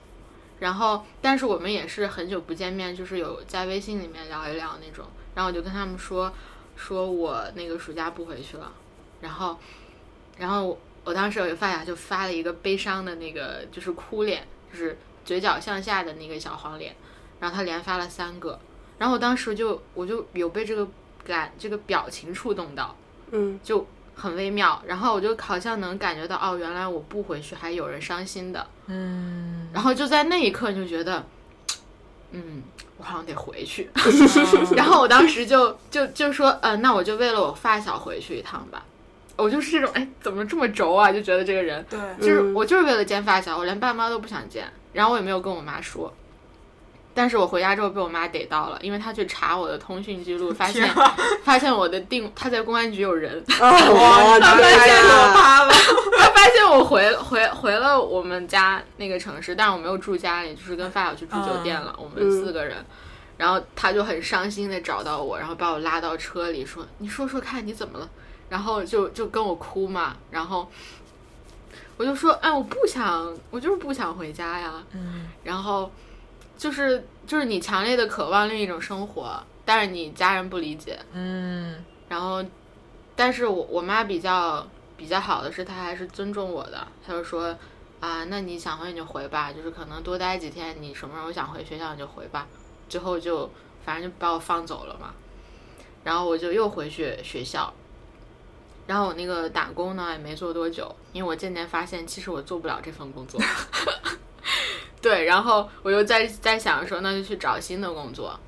[0.60, 6.34] 然后但是我们也是很久不见面，就是有在微信里面聊一聊那种，然后我就跟他们说，
[6.76, 8.73] 说我那个暑假不回去了，
[9.21, 9.60] 然后，
[10.39, 10.80] 然后。
[11.05, 16.95] 我当时有一个发小就发了一个悲伤的那个，就是哭脸，就是嘴角向下的那个小黄脸，
[17.39, 18.59] 然后他连发了三个，
[18.97, 20.87] 然后我当时就我就有被这个
[21.25, 22.95] 感这个表情触动到，
[23.31, 23.85] 嗯，就
[24.15, 31.25] 很微妙，然后我就好像能感觉到哦，原来我不回去还有人伤心的，嗯，然后就在那一刻就觉得，
[32.31, 32.63] 嗯，
[32.97, 33.89] 我好像得回去，
[34.75, 38.85] 然后我当时就就就说，呃，那我就为了我发小回去一趟吧。
[39.36, 41.12] 我就是这种，哎，怎么这么轴啊？
[41.12, 46.13] 就觉得这个人，对，就是我就是为了见发小，我连爸妈都不想见，然后我也没有跟我妈说。
[47.15, 50.89] 但是我回家之后被我妈逮到了，因为她去查我的通讯记录，发现
[51.46, 55.74] 发现我的定她在公安局有人， 哇，他发现了他了，
[56.17, 62.84] 他发现我回回回了我们家那个城市，但是我没有住家里，就是跟发小去住酒店了，我们四个人。
[63.38, 68.10] 然后她就很伤心的找到我，然后把我拉到车里说：“你说说看你怎么了？”
[68.53, 70.69] 然后就就跟我哭嘛，然后
[71.97, 74.83] 我就说，哎，我不想，我就是不想回家呀。
[74.91, 75.27] 嗯。
[75.43, 75.91] 然后
[76.55, 80.99] 就是就是你强烈的渴望另一种生活，但是你家人不理解。
[81.13, 81.83] 嗯。
[82.07, 82.45] 然后，
[83.15, 86.87] 但是我我妈比较比较好的是，她还是尊重我的。
[87.03, 87.57] 她就说，
[88.01, 92.45] 啊，那你想回你就回吧，就是可能多待几天，你什么时候想回学校你就回吧。
[92.87, 93.49] 最后就
[93.83, 95.11] 反正就把我放走了嘛。
[96.03, 97.73] 然后我就又回去学校。
[98.86, 103.39] 然后我那个打工呢也没做多久，因为我渐渐发现其实我做不了这份工作。
[105.02, 108.39] 对，然后我又在在想说，那就去找新的工作，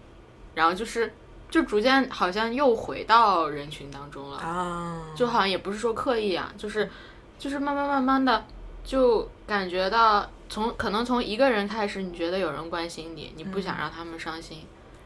[0.54, 1.13] 然后就是
[1.50, 6.89] 就逐渐好像又回到人群当中了啊，就好像也不是说刻意啊，就是
[7.38, 8.45] 就是慢慢慢慢的
[8.84, 14.65] 就感觉到从可能从一个人开始，你觉得有人关心你，你不想让他们伤心，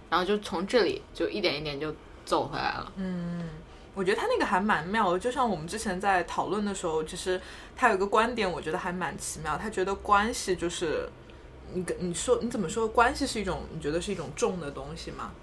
[0.10, 1.94] 然后就从这里就一点一点就
[2.26, 2.92] 走回来了。
[2.96, 3.50] 嗯。
[3.99, 7.39] 我觉得他那个还蛮妙的，就像我们之前在讨论的时候，其实
[7.75, 9.57] 他有一个观点，我觉得还蛮奇妙。
[9.57, 11.09] 他觉得关系就是
[11.73, 15.33] 你跟你说你怎么说，关系是一种你觉得是一种重的东西吗？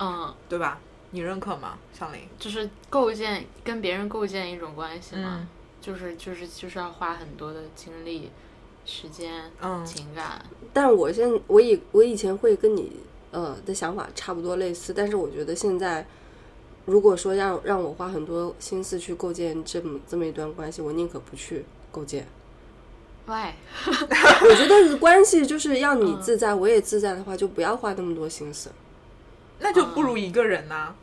[0.00, 0.80] 嗯，对吧？
[1.12, 2.22] 你认可吗，小林？
[2.36, 5.46] 就是构建跟别人构建一种关系嘛，
[5.80, 8.32] 就是就是就是要花很多的精力、
[8.84, 10.44] 时间、嗯情感。
[10.72, 12.96] 但我现我以我以前会跟你
[13.30, 16.04] 呃的想法差不多类似，但是我觉得现在。
[16.88, 22.26] 如果说让让我花很多心思去构建这么这么一段关系，我宁可不去构建。
[23.26, 23.50] Why？
[23.86, 28.70] 我觉得关系就是要你自在，我也自在的话，就不要花那么多心思。
[29.60, 30.94] 那就不如一个人呐。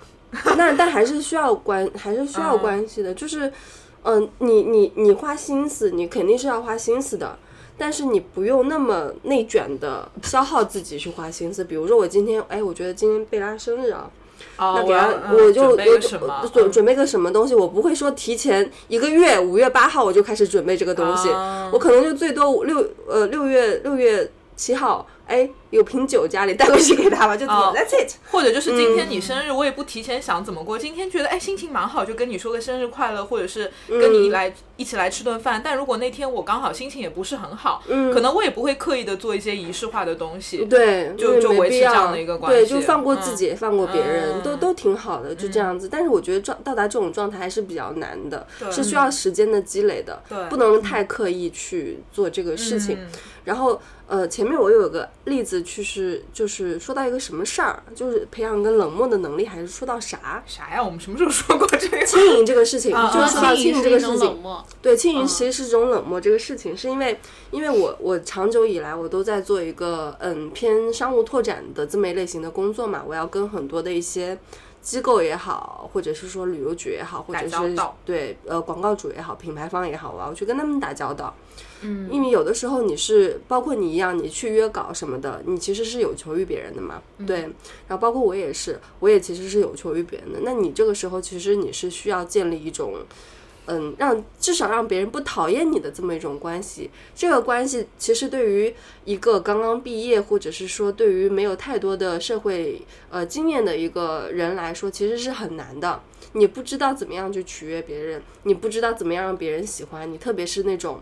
[0.58, 3.14] 那但还是需要关， 还是需要关系的。
[3.14, 3.54] 就是，
[4.02, 7.38] 嗯，你你你花心思，你肯定是要花心思的，
[7.78, 11.64] 但是你不用那么内卷的消耗自己去花心思。
[11.64, 14.10] 比如说，我今天，哎，我觉得今天贝拉生日啊。
[14.58, 21.30] 那给他，我就有准准备个什么东西，我不会说提前一个月，五月八号我就开始准备这个东西，
[21.72, 25.06] 我可能就最多六呃六月六月七号。
[25.28, 28.14] 哎，有瓶酒家里带过去给他吧，就 That's it。
[28.30, 35.62] 或者就是今天你生日，我也不提前想怎么过，今天觉得哎心情蛮好，就跟你说个生日快乐，或者是跟你来一起来吃顿饭。
[35.64, 40.66] 但如果那天我刚好心情也不是很好，嗯可能我也不会刻意的做一些仪式化的东西。
[40.66, 45.90] 对，就就维持这样的一个关系，对，就放过自己，放过别人，都都挺好的，就这样子。
[45.92, 52.98] 但是我觉得状到达这种状态还是比较难的，是需要时间的积累的，对不能太刻意去做这个事情。
[53.44, 53.82] 然后。
[54.08, 60.84] 呃，前面我有个例子，就是就是说到一个什么事儿，就是培养个冷漠的能力，还是说到啥啥呀？
[60.84, 61.96] 我们什么时候说过这个？
[62.06, 64.44] 轻盈这个事情，就是说到轻盈这个事情。
[64.82, 66.22] 对，轻盈其实是种冷漠。
[66.22, 74.38] 这个事情是因为，因为我我长久以来我都在做一个嗯偏商务拓展的这么一类型的工作嘛，我要跟很多的一些
[74.84, 81.34] 机构也好，或者是说旅游局也好，或者是对呃广告主也好，品牌方也好，我要去跟他们打交道。
[81.86, 87.42] 嗯，因为有的时候你是包括你一样，你去约稿什么的，你其实是有求于别人的嘛，对。
[87.88, 90.40] 然后包括我也是，我也其实是有求于别人的。
[90.42, 92.96] 那你这个时候其实你是需要建立一种，
[93.68, 96.90] 嗯，让至少让别人不讨厌你的这么一种关系。
[97.16, 106.02] 这个关系其实对于一个刚刚毕业，或者是说对于没有太多的社会呃经验的一个人来说，其实是很难的。
[106.34, 111.02] 你不知道怎么样去取悦别人，你不知道怎么样让别人喜欢你，特别是那种。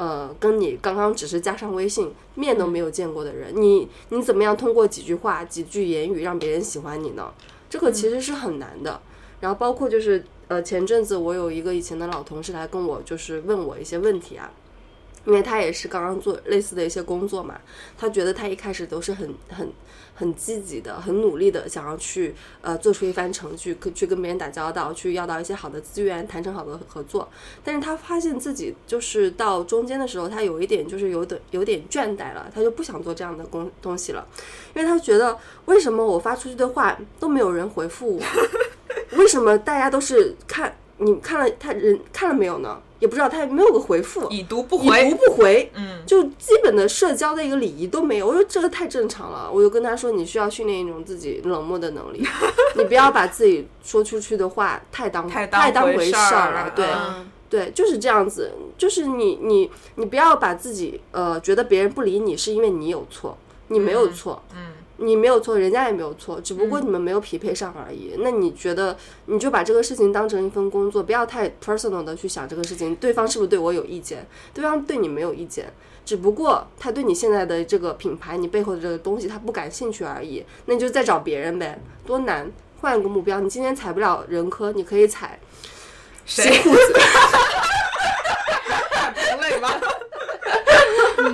[0.00, 7.30] 呃，跟你刚刚只是加上微信，面都没有见过的人，你你怎么样通过几句话、几句言语让别人喜欢你呢？
[7.68, 8.98] 这个其实是很难的。
[9.40, 14.50] 然后包括就是呃，前阵子我有一个以前的老同事来跟我就是问我一些问题啊。
[15.26, 17.60] 因为他也是刚刚做类似的一些工作嘛，
[17.98, 19.70] 他觉得他一开始都是很很
[20.20, 27.26] 很积极的、很努力的，想要去呃做出一番成绩，去跟别人打交道，去要到一些好的资源，谈成好的合作。
[27.64, 34.26] 但是他发现自己就是到中间的时候，他有一点就是有点有点倦怠了，他就不想做这样的工东西了，
[34.74, 38.22] 因为他觉得为什么我发出去的话都没有人回复我，
[39.16, 42.80] 为什么大家都是看你看了他人看了没有呢？
[43.00, 48.26] 也不知道他没有个回复，已读不回，已读不回，嗯，就基本的社交的一个礼仪都没有。
[48.26, 52.22] 我说这个太正常了，我就跟他说，你需要训练一种自己冷漠的能力，
[52.76, 56.86] 你不要把自己说出去的话太当太当回事儿了，对。
[57.48, 63.36] 对，就是这样子，就是你你你不要把自己呃觉得别人不理你是因为你有错，
[63.68, 64.74] 你没有错，嗯。
[65.02, 68.14] 你没有错，人家也没有错，只不过你们没有匹配上而已。
[68.18, 74.26] 那你觉得，你就把这个事情当成一份工作，不要太 personal 的去想这个事情，对方是不是对我有意见？
[74.52, 75.72] 对方对你没有意见，
[76.04, 80.44] 只不过他对你现在的这个品牌，你背后的这个东西他不感兴趣而已。
[80.66, 82.52] 那你就再找别人呗，多难？
[82.80, 85.38] 换一个目标，你今天踩不了人科，你可以踩
[86.24, 86.92] 谁裤子？
[89.32, 89.70] 不累吗？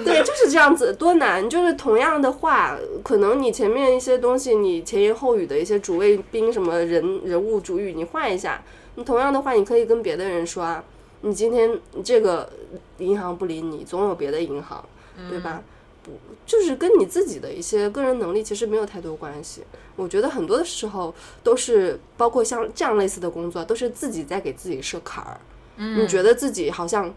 [0.04, 1.50] 对，就是这样子，多难！
[1.50, 8.62] 就是同样的话，可能你前面一些东西，你前言后语的一些主谓宾，什么人人物主语，你换一下。
[8.94, 10.82] 你同样的话，你可以跟别的人说啊，
[11.20, 12.50] 你今天这个
[12.96, 14.82] 银行不理你，总有别的银行，
[15.28, 15.62] 对吧？
[16.02, 16.12] 不，
[16.46, 19.62] 就是跟你自己的一些个人能力其实没有太多关系。
[19.94, 25.38] 我觉得很多的时候都是，包括像这样类似的工作，都是自己在给自己设坎儿。
[25.76, 27.14] 嗯，你觉得自己好像。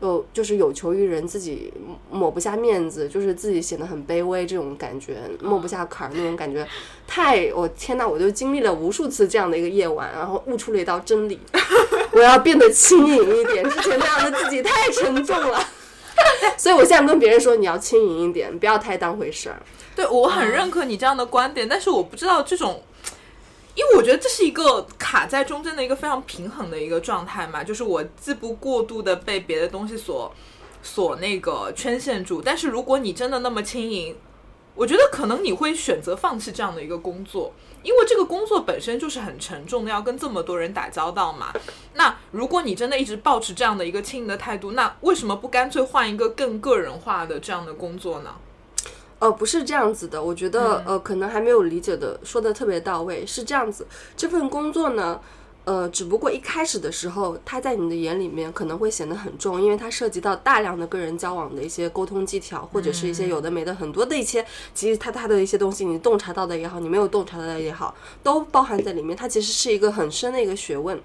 [0.00, 1.72] 有就是有求于人，自己
[2.10, 6.66] 抹不下面子，就是自己显得很卑微，这种感觉抹不下坎儿那种感觉，
[7.06, 11.38] 太我天呐，我就经历了无数次这样的一个夜晚，然后悟出了一道真理，
[12.12, 15.62] 我要变得轻盈一点，之前那样的自己太沉重了，
[16.56, 19.60] 所以我现在跟别人说，你要轻盈一点，不要太当回事儿。
[19.94, 22.82] 对我很认可你这样的观点，但是我不知道这种。
[23.80, 30.30] 因为我觉得这是一个卡在中间的一个非常平衡的一个状态嘛，就是我既不过度的被别的东西所
[30.82, 34.14] 所那个圈限住，但是如果你真的那么轻盈，
[34.74, 41.50] 我觉得可能你会选择放弃这样的一个工作，因为这个工作本身就是很沉重的，要跟这么多人打交道嘛。
[41.94, 48.34] 那如果你真的一直保持这样的一个轻盈的态度，那为什么不干脆换一个更个人化的这样的工作呢？
[49.20, 53.24] 呃，不是这样子的，我觉得呃，可能还没有理解的说的特别到位。
[53.26, 55.20] 是这样子，这份工作呢，
[55.66, 64.42] 呃，只不过一开始的时候，它在你的眼里面可能会显得很重，因为它涉及到大量的个人交往的一些沟通技巧，或者是一些有的没的很多的一些，
[64.74, 69.14] 其实它它的一些东西，你洞察到的也好，你没有洞察到的也好，都包含在里面。
[69.14, 70.98] 它其实是一个很深的一个学问。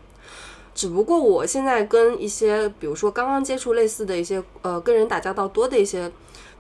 [0.74, 6.10] 只不过我现在跟一些，比如说刚刚接触类似的一些，呃，跟人打交道多的一些。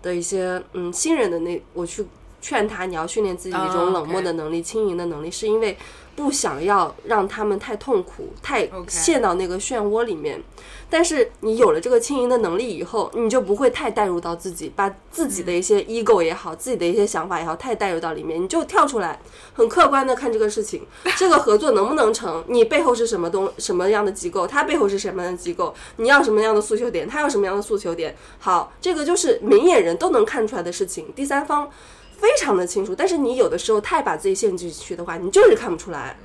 [0.05, 2.05] 的一些嗯新人的那我去
[2.39, 5.75] 劝他，你要训练自己一种冷漠的能力、轻盈的能力，是因为。
[6.17, 10.41] 不想要让他们太痛苦，太陷到那个漩涡里面。
[10.89, 18.41] 但是你有了这个轻盈的能力以后，你就不会太带入到自己，把自己的一些 ego 也好，自己的一些想法也好，太带入到里面。
[18.41, 19.19] 你就跳出来，
[19.53, 20.85] 很客观的看这个事情，
[21.17, 22.43] 这个合作能不能成？
[22.47, 24.47] 你背后是什么东什么样的机构？
[24.47, 25.73] 他背后是什么样的机构？
[25.97, 27.07] 你要什么样的诉求点？
[27.07, 28.15] 他要什么样的诉求点？
[28.39, 31.11] 好，这个就是明眼人都能看出来的事情。
[31.15, 31.69] 第三方。
[32.17, 36.17] 非常的清楚，但是你有的时候太把自己陷进去的话，你就是看不出来，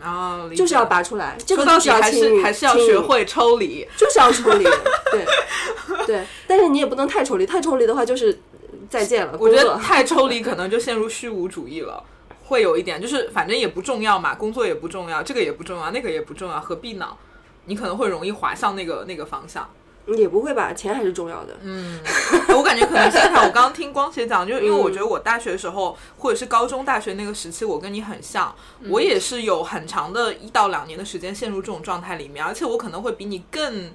[0.56, 1.36] 就是要拔出来。
[1.44, 4.64] 这个就是要还是还是要学会抽离，就是要抽离。
[5.10, 5.26] 对
[6.06, 8.40] 对，但是你也不能太抽离，太抽离的话就是
[8.88, 9.36] 再见了。
[9.38, 12.02] 我觉得太抽离可能就陷入虚无主义了，
[12.44, 17.08] 会有一点，就是反正也不重要嘛，工作也不重要，这个也不重要，那个也不重要，何必呢？
[17.66, 19.68] 你可能会容易滑向那个那个方向。
[20.06, 21.56] 也不会吧，钱还是重要的。
[21.62, 22.00] 嗯，
[22.56, 28.52] 我感觉可能现场，我刚刚听光姐讲，就因为我觉得我大学的时候，或者是高中、大学那个时期，我跟你很像，
[28.88, 33.92] 我也是有很长的一到两年的时间陷入这种状态里面，而且我可能会比你更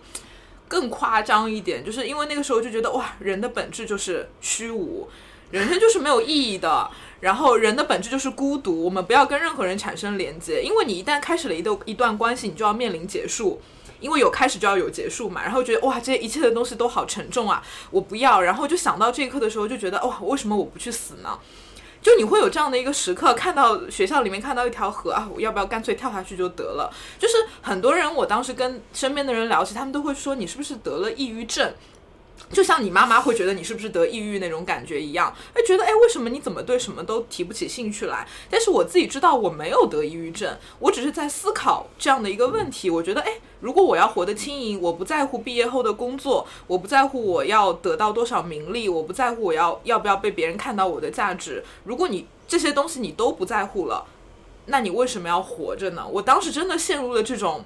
[0.67, 5.09] 更夸张一点，就是因为那个时候就觉得哇，人的本质就是虚无，
[5.51, 6.89] 人生就是没有意义的，
[7.19, 13.61] 然后人的本质就是孤独，我们不要跟任何人产生连接，因为你一旦开始了一段一段关系，你就要面临结束。
[13.99, 18.41] 因为有开始就要有结束嘛，然后觉得哇，这一切的东西都好沉重啊，我不要。
[18.41, 21.39] 然后就想到这一刻的时候，就觉得哇，为什么我不去死呢？
[22.01, 26.93] 就你会有这样的一个时刻，看到学校里面看到一条河啊，我要不要干脆跳下去就得了？
[27.17, 31.73] 就是很多人，我当时跟身边的人聊起，他们都会说你是不是得了抑郁症？
[32.51, 38.27] 就像你妈妈会觉得你是不是得抑郁那种感觉一样，会觉得哎，为什么你怎么对什么都提不起兴趣来？
[38.49, 42.89] 但是我自己知道我没有得抑郁症，我只是在思考这样的一个问题。
[42.89, 51.63] 我觉得哎，如果我要活得轻盈，我不在乎毕业后的工作，我不在乎我要得到多少名利，我不在乎我要要不要被别人看到我的价值。
[51.83, 54.05] 如果你这些东西你都不在乎了，
[54.67, 56.05] 那你为什么要活着呢？
[56.07, 57.65] 我当时真的陷入了这种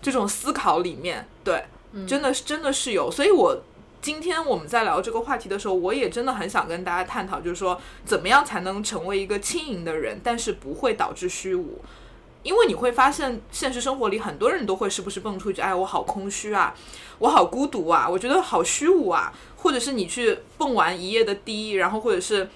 [0.00, 1.64] 这种思考里面，对，
[2.06, 3.60] 真的是真的是有，所以我。
[4.04, 11.80] 今天我们在聊这个话题的时候，我也真的很想跟大家探讨，就是说怎么样才能成为一个轻盈的人，但是不会导致虚无。
[12.42, 16.74] 因为你会发现，现实生活里很多人都会时不时蹦出一句：“哎，我好空虚啊，
[17.18, 22.46] 我好孤独啊，我觉得好虚无啊。”或者是你去蹦完一夜的迪，然后或者是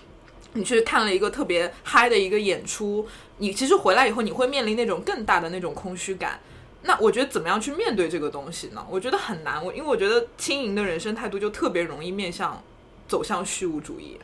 [0.53, 6.39] 你去看了一个特别嗨的一个演出，你其实回来以后，你会面临那种更大的那种空虚感。
[6.83, 8.87] 那我觉得怎么样去面对这个东西呢？
[8.89, 12.63] 我觉得很难，我因为我觉得轻盈的人生态度就特别容易面向
[13.09, 14.17] 走向虚无主义。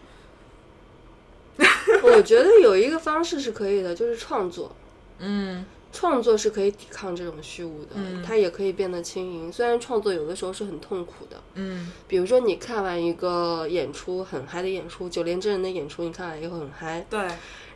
[2.02, 4.74] 我觉得有一个方式是可以的，就是创作。
[5.18, 9.52] 嗯，创作是可以抵抗这种虚无的，它也可以变得轻盈。
[9.52, 11.36] 虽然创作有的时候是很痛苦的。
[11.54, 17.04] 嗯，比如说你看完一个演出很嗨的演出，九连真人的演出，你看完以后很嗨。
[17.10, 17.20] 对。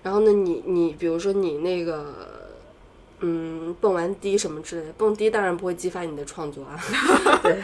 [0.04, 2.46] 然后呢，你你比如说你那个。
[3.20, 6.78] 嗯，蹦完迪什么之类的，蹦迪当然不会激发你的创作啊。
[7.42, 7.60] 对，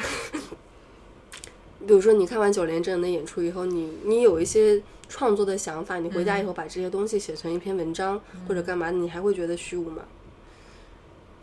[1.87, 10.03] 比如说你看完九连真人的演出以后，你你有一些创作的想法，你回家以后把这些东西写成一篇文章或者干嘛，你还会觉得虚无吗？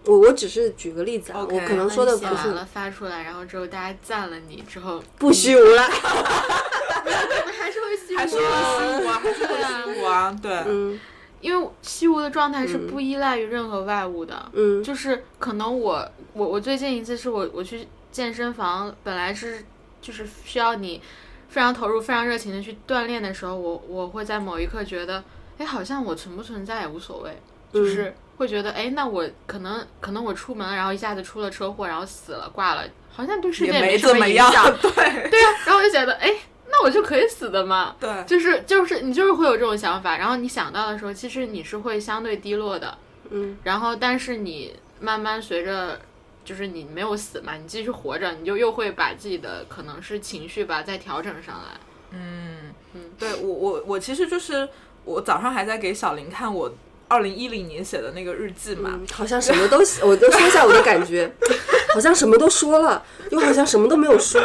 [0.06, 2.34] 我我只是举个例子啊，我可能说的不是。
[2.34, 5.84] 完了发出来，然后之后大家赞了你之后，不虚无了。
[7.58, 9.56] 还是会虚无，还是会虚无啊，还是会
[9.94, 11.00] 虚无啊，对，嗯。
[11.42, 19.66] 因为西无的状态是不依赖于任何外物的，嗯，就是可能我我我最近一次是我我去健身房，本来是
[20.02, 21.02] 就是需要你
[21.50, 25.24] 非常投入、非常热情的去锻炼的时候，我我会在某一刻觉得，
[25.58, 27.36] 哎，好像我存不存在也无所谓，
[27.74, 34.92] 就是会觉得，哎，那我可能可能我出门，然后一下子出了车祸，然后死了挂了，好像对世界没什么影响，对。
[35.30, 36.34] 对啊，然后我就觉得，哎。
[36.72, 37.96] 那我就可以死的嘛？
[38.00, 42.98] 对，就是就是你就是会有这种想法，然后你想到的时候，其实你是会相对低落的，
[43.30, 46.00] 嗯，然后但是你慢慢随着，
[46.46, 51.80] 就是你没有死嘛，你继续活着，你就又会把自己的可能是情绪吧再调整上来，
[52.12, 52.74] 嗯。
[52.94, 54.68] 嗯，对我我我其实就是
[55.06, 56.70] 我早上还在给小林看我
[57.12, 61.30] 二零一零年写的那个日记嘛，好像什么都我都说一下我的感觉，
[61.94, 64.42] 好像什么都说了，又好像什么都没有说。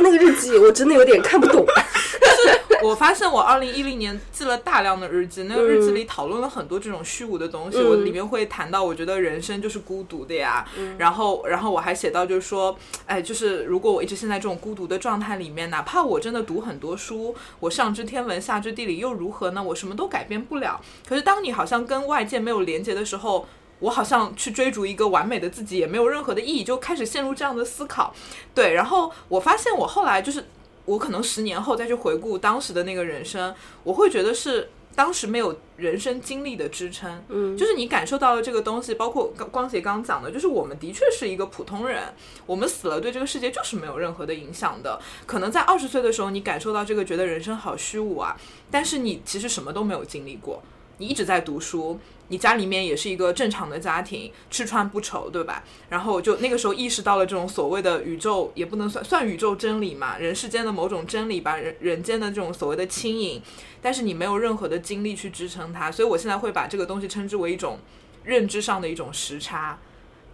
[0.00, 1.64] 那个日记我真的有点看不懂。
[2.82, 7.78] 我发现我二零一零年记了大量的日记，那个日记里讨论了很多这种虚无的东西。
[7.82, 10.66] 我里面会谈到，我觉得人生就是孤独的呀。
[10.98, 12.76] 然后，然后我还写到，就是说，
[13.06, 19.62] 哎，就是如果我一直陷在这种孤独的状态里面，哪怕我真的读很多书，我上知天文下知地理又如何呢？
[19.62, 20.80] 我什么都改变不了。
[21.08, 23.46] 可是当你好像跟外界没有连接的时候，
[23.78, 28.14] 我好像去追逐一个完美的自己也没有任何的意义，就开始陷入这样的思考。
[28.54, 30.44] 对，然后我发现我后来就是。
[30.84, 33.54] 我可能十年后再去回顾当时的那个人生，
[33.84, 37.22] 我会觉得是当时没有人生经历的支撑。
[37.28, 42.02] 嗯，就是你感受到了这个东西，包括光姐刚刚讲的，就是我们的确是一个普通人，
[42.46, 45.00] 我们死了对这个世界就是没有任何的影响的。
[45.26, 48.36] 可能在二十岁的时候，你感受到这个，觉得人生好虚无啊，
[48.70, 50.62] 但是你其实什么都没有经历过，
[51.02, 51.98] 你一直在读书。
[52.28, 55.62] 你家里面也是一个正常的家庭，吃穿不愁，对吧？
[55.90, 63.42] 然后就那个时候意识到了这种所谓的宇宙，也不能算算宇宙真理嘛，人世间的某种真理吧，人人间的这种所谓的轻盈，
[63.82, 67.78] 但是你没有任何的精力去支撑它，所以我现在会把这个东西称之为一种
[68.24, 69.78] 认知上的一种时差。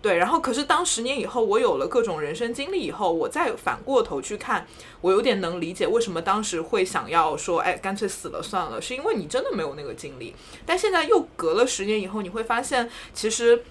[0.00, 4.66] 对，然后可是当十年以后，我有了各种人生经历以后，我再反过头去看，
[5.00, 10.34] 我有点能理解为什么当时会想要说，哎，干脆死了算了，是因为你真的没有那个经历。
[10.64, 13.62] 但现在又隔了十年以后，你会发现，其实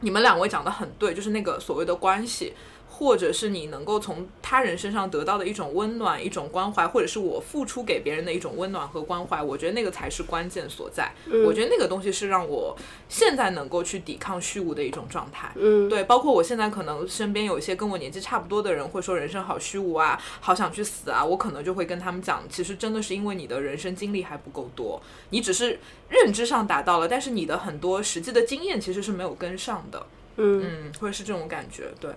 [0.00, 2.54] 你们两位讲的很对，就是那个所谓的关系。
[2.96, 11.12] 或者是你能够从他人身上得到的一种温暖、一种关怀，或者是我付出给别人的一种温暖和关怀，我觉得那个才是关键所在。
[11.44, 12.76] 我觉得那个东西是让我
[13.08, 15.50] 现在能够去抵抗虚无的一种状态。
[15.56, 30.06] 嗯，对，包括我现在可能身边有一些跟我年纪差不多的人，会说人生好虚无啊，好想去死啊，我可能就会跟他们讲，其实真的是因为你的人生经历还不够多，你只是认知上达到了，但是你的很多实际的经验其实是没有跟上的。
[30.36, 32.10] 嗯嗯，会是这种感觉，对。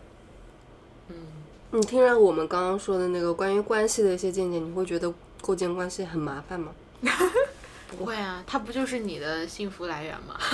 [1.77, 6.71] 嗯，你听了我们刚刚说的那个关于关系的一些见解，你会觉得构建关系很麻烦吗？
[7.95, 10.35] 不会啊，它不就是你的幸福来源吗？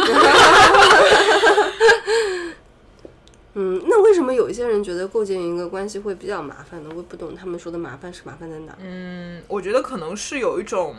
[3.55, 6.89] 嗯，那为什么有一些人觉得构建一个关系会比较麻烦呢？
[6.95, 8.75] 我不懂他们说的麻烦是麻烦在哪？
[8.81, 10.95] 嗯，我觉得可能是有一种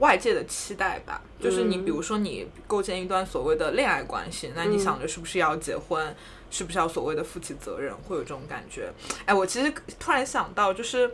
[0.00, 6.14] 外界的期待吧，就是你比如说你构建一段所谓的恋爱关系，那你想着是不是要结婚，
[6.50, 8.92] 是不是要所谓的负起责任，会有这种感觉。
[9.24, 11.10] 哎，我其实突然想到，就是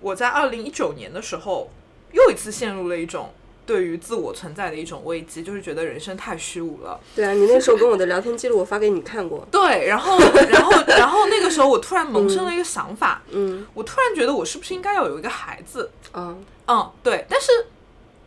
[0.00, 1.70] 我在二零一九年的时候，
[2.12, 3.32] 又一次陷入了一种。
[3.66, 7.00] 对于自我存在的一种危机，就是觉得人生太虚无了。
[7.16, 9.44] 对啊，你那时候跟我的聊天记录我发给你看过。
[9.50, 15.90] 对，然后，然后，然后那个时候我突然萌生了一个想法，嗯，我突然觉得我是不是应该要有一个孩子？
[16.14, 17.66] 嗯嗯，对，但是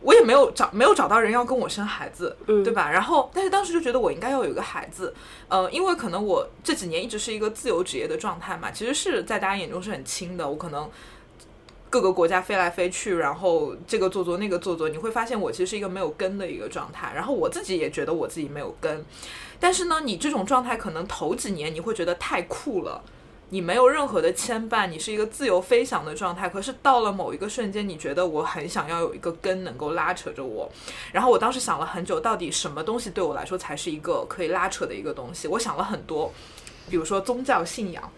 [0.01, 2.89] 我也没有找没有找到人要跟我生孩子，嗯，对吧？
[2.91, 5.13] 然后，但是当时就觉得我应该要有一个孩子，
[5.47, 10.89] 呃，因为可能我这几年一直是一个自由职业的状态嘛，其实是在大家眼中是很轻的，我可能。
[11.91, 17.11] 各个国家飞来飞去，然后这个做做那个做做，你会发现我其实是一个没有根的一个状态。
[17.15, 19.03] 然后我自己也觉得我自己没有根，
[19.59, 23.03] 但是呢，你这种状态可能头几年你会觉得太酷了，
[23.49, 26.47] 你没有任何的牵绊，你是一个自由飞翔的状态。
[26.47, 30.71] 可是到了某一个瞬间，你觉得我很想要有一个根能够拉扯着我。
[31.11, 35.47] 然后我当时想了很久，到底什么东西对我来说才是一个可以拉扯的一个东西？
[35.47, 36.31] 我想了很多，
[36.89, 38.11] 比如说宗教信仰，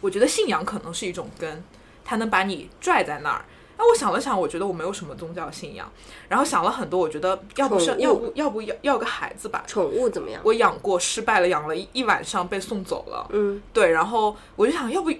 [0.00, 1.62] 我觉得信仰可能是一种根。
[2.04, 3.44] 它能把你拽在那儿。
[3.78, 5.88] 那我想了想，我觉得我没有什么宗教信仰。
[6.28, 9.62] 然后想了很多，我觉得要不是要不要不要要个孩子吧？
[9.68, 10.40] 宠物怎么样？
[10.44, 13.26] 我养过，失败了，养了一一晚上被送走了。
[13.30, 13.92] 嗯，对。
[13.92, 15.10] 然后我就想要不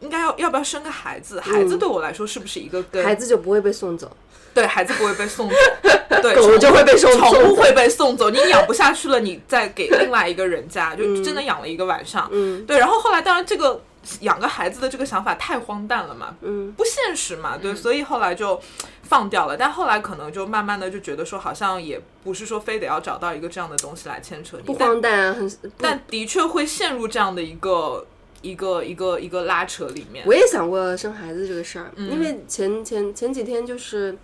[0.00, 1.38] 应该要要不要生个孩子？
[1.38, 3.04] 孩子对我来说是不是一个根？
[3.04, 4.10] 孩子就不会被送走。
[4.54, 5.54] 对，孩子不会被送走。
[6.22, 7.30] 对，狗就会被送走。
[7.30, 8.30] 宠物会被送走。
[8.30, 12.26] 你养不下去了，你再给另外一个人家，就真的养了一个晚上。
[12.32, 12.78] 嗯，对。
[12.78, 13.80] 然后后来，当然这个。
[14.20, 18.60] 养个孩子的这个想法太荒诞了嘛，嗯，不现实嘛，对，所以后来就
[19.02, 19.56] 放掉了。
[19.56, 28.06] 但后来可能就慢慢的就觉得说，好像也不是说非得要找到一个这样的东西来牵扯你，不荒诞，啊很，但的确会陷入这样的一个
[28.40, 30.24] 一个一个一个拉扯里面。
[30.26, 34.16] 我也想过生孩子这个事儿，因为前前前几天就是，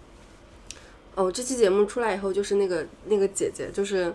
[1.14, 4.14] 哦，这期节目出来以后，就是那个那个姐姐就是。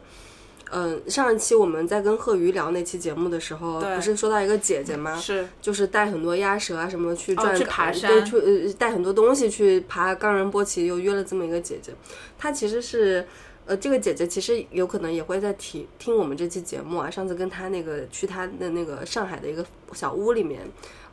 [0.71, 5.17] 嗯，上一期我们在跟贺鱼聊那期节目的时候，不是说到一个姐姐吗？
[5.17, 11.91] 是，就是带很多鸭舌啊什么去转，去爬山，去呃带很多东西去爬冈仁波齐，又约了这么一个姐姐。
[12.37, 13.25] 她其实是，
[13.65, 17.09] 呃，这个姐姐其实有可能也会在听听我们这期节目啊。
[17.09, 20.61] 上次跟她那个去她的那个上海的一个小屋里面，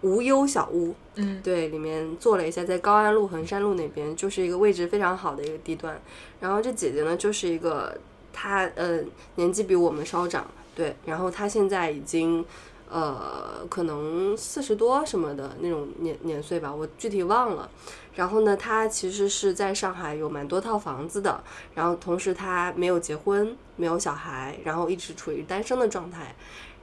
[0.03, 5.99] 无忧小屋，嗯，对，里面坐了一下，在高安路、衡山路那边，就是一个位置非常好的一个地段。
[6.41, 7.97] 然后这姐姐呢，就是一个。
[8.39, 9.01] 他呃
[9.37, 12.45] 年纪比我们稍长，对，然后他现在已经
[12.91, 17.71] 呃可能四十多什么的那种年年岁吧，我具体忘了。
[18.15, 21.43] 然后呢，他其实是在上海有蛮多套房子的，
[21.75, 26.35] 然后同时他没有结婚，没有小孩，然后一直处于单身的状态。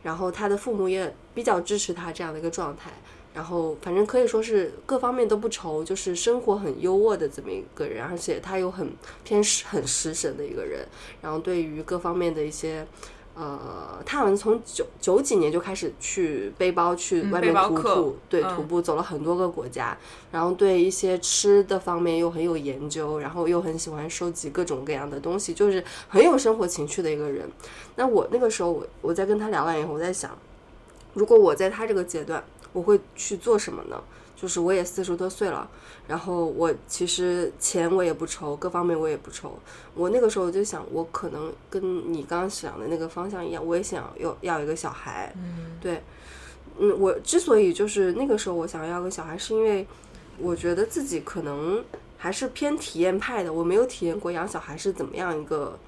[0.01, 2.91] 然后他的父母也比较支持他这样的一个状态。
[3.33, 8.91] 然后，反正可以说是各方面都不愁，就是生活很优渥的这么一个人，而且他又很
[9.23, 10.87] 偏很食神的一个人。
[11.19, 12.85] 然后对于各方面的一些，
[13.33, 19.97] 呃，他好像从九九几年就开始去背包去外面徒步，对，徒步走了很多个国家。
[20.31, 27.49] 然后对一些吃的方面又很有研究，然后又很喜欢收集各种各样的东西，就是很有生活情趣的一个人。
[27.95, 30.37] 那我那个时候，我我在跟他聊完以后，我在想，
[31.15, 32.43] 如果我在他这个阶段。
[32.73, 34.03] 我会去做什么呢？
[34.35, 35.69] 就是我也四十多岁了，
[36.05, 39.57] 然后我其实钱我也不愁，各方面我也不愁。
[39.95, 45.31] 我那个时候就想，我可能跟你刚刚想的那个方向一样，我也想要要一个小孩。
[45.37, 46.03] 嗯，对，
[46.77, 49.87] 嗯，我之所以就是那个时候我想要个小孩，是因为
[50.37, 51.81] 我觉得自己可能
[52.17, 55.79] 还是偏体验派的，我没有体验过养小孩是怎么样一个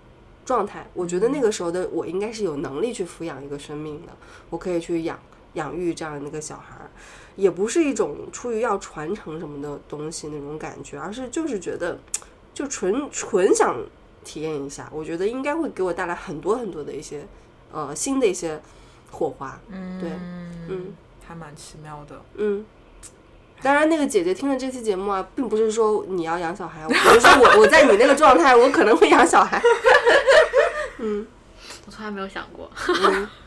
[0.45, 0.87] 状态。
[0.93, 4.13] 我觉得那个时候的我应该是有能力去抚养一个生命的，
[4.49, 5.19] 我可以去养。
[5.55, 6.89] 养育这样的一个小孩儿，
[7.35, 11.97] 也不是一种出于要传承什么的东西那种感觉，而是就是觉得，
[12.53, 13.75] 就纯纯想
[14.23, 14.89] 体验一下。
[14.93, 17.25] 我觉得应该会给我带来很多很多的一些，
[17.71, 18.61] 呃，新的一些
[19.11, 19.59] 火花。
[19.69, 20.09] 嗯，对，
[20.69, 20.93] 嗯，
[21.27, 22.21] 还蛮奇妙的。
[22.35, 22.65] 嗯，
[23.61, 29.61] 当然，那个姐姐听了这期节目啊，并不是说你要养小孩，我是说我我在你那个状态，我可能会养小孩。
[30.99, 31.25] 嗯，
[31.85, 32.69] 我从来没有想过。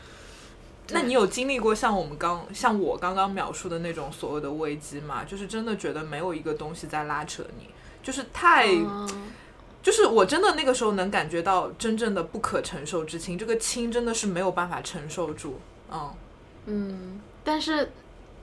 [0.91, 5.23] 那你有经历过像我们刚像我刚刚描述的那种所谓的危机吗？
[5.23, 7.69] 就是真的觉得没有一个东西在拉扯你，
[8.03, 8.67] 就是太，
[9.83, 15.61] 就是我真的那个时候能感觉到真正的不可承受之轻，这个轻真的是没有办法承受住。
[15.93, 16.11] 嗯
[16.65, 17.91] 嗯，但是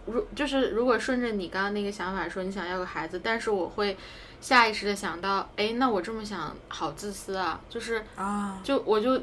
[0.06, 3.98] 如就是如果顺着你刚刚那个想法说，你想要个孩子，但是我会
[4.40, 9.20] 下意识的想到，哎，那我这么想好自私啊，就是啊，就我就。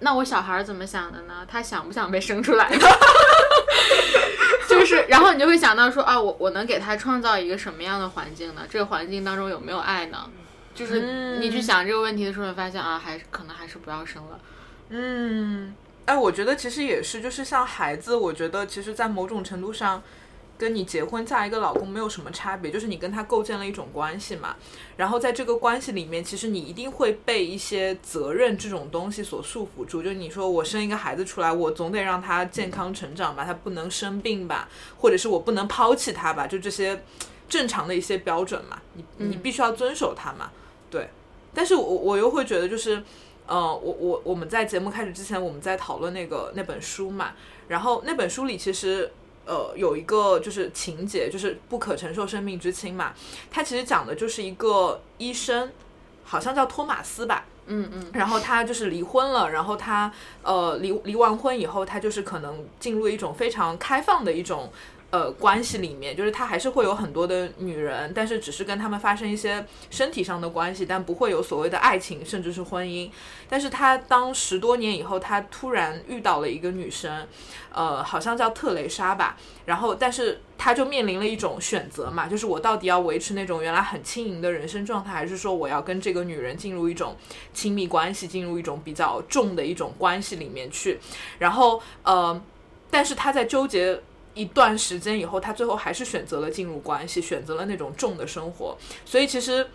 [0.00, 1.46] 那我小孩怎么想的呢？
[1.48, 2.78] 他想不想被生出来呢？
[4.68, 8.62] 就是，然后你就会想到说啊，我我能给他创造一个什么样的环境呢？
[8.70, 10.30] 这个环境当中有没有爱呢？
[10.74, 14.38] 就是你去想这个问题的时候，发现啊，还是可能还是不要生了。
[14.90, 15.74] 嗯，
[16.04, 20.02] 哎，我觉得其实也是，就是像孩子，我觉得其实，在某种程度上。
[20.58, 24.56] 跟你结婚嫁一个老公没有什么差别，就是你跟他构建了一种关系嘛。
[24.96, 30.02] 然后在这个关系里面，其实你一定会被一些责任这种东西所束缚住。
[30.02, 37.04] 就你说我生一个孩子出来，我总得让他健康成长吧，他不能生病吧，或者是我不能抛弃他吧，就这些
[37.48, 40.50] 正常的一些标准嘛，你你必须要遵守他嘛。
[40.90, 41.08] 对。
[41.54, 43.00] 但是我我又会觉得，就是，
[43.46, 47.32] 呃，我我我们在节目开始之前，我们在讨论那个那本书嘛，
[47.68, 49.08] 然后那本书里其实。
[49.48, 53.14] 呃，有一个就是情节，就是不可承受生命之轻嘛。
[53.50, 55.72] 它其实讲的就是一个医生，
[56.24, 57.46] 好像叫托马斯吧。
[57.66, 58.10] 嗯嗯。
[58.12, 64.70] 然后他就是离婚了，然后他呃离离完婚以后，他就是可能进入一种非常开放的一种。
[65.10, 73.10] 呃，关系里面就是他还是会有很多的女人，但是只是跟他们发生一些身体上的关系，但不会有所谓的爱情，甚至是婚姻。
[73.48, 77.26] 但是他当十多年以后，他突然遇到了一个女生，
[77.72, 79.38] 呃，好像叫特蕾莎吧。
[79.64, 87.16] 然后，但是他就面临了一种选择嘛，就是我到底要维持那种原来很轻盈的人生状态，还是说我要跟这个女人进入一种
[87.54, 91.00] 亲密关系，进入一种比较重的一种关系里面去？
[91.38, 92.38] 然后，呃，
[92.90, 93.98] 但是他在纠结。
[94.38, 98.78] 一段时间以后，他最后还是选择了进入关系，选择了那种重的生活。
[99.04, 99.66] 所以，其实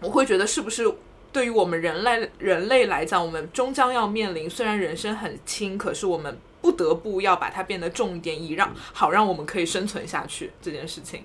[0.00, 0.84] 我会觉得，是不是
[1.32, 11.24] 对于我们人类人类来讲，我们终将要面临，虽然人生很轻，可是我们不得不要把它变得重一点，以让好让我们可以生存下去这件事情。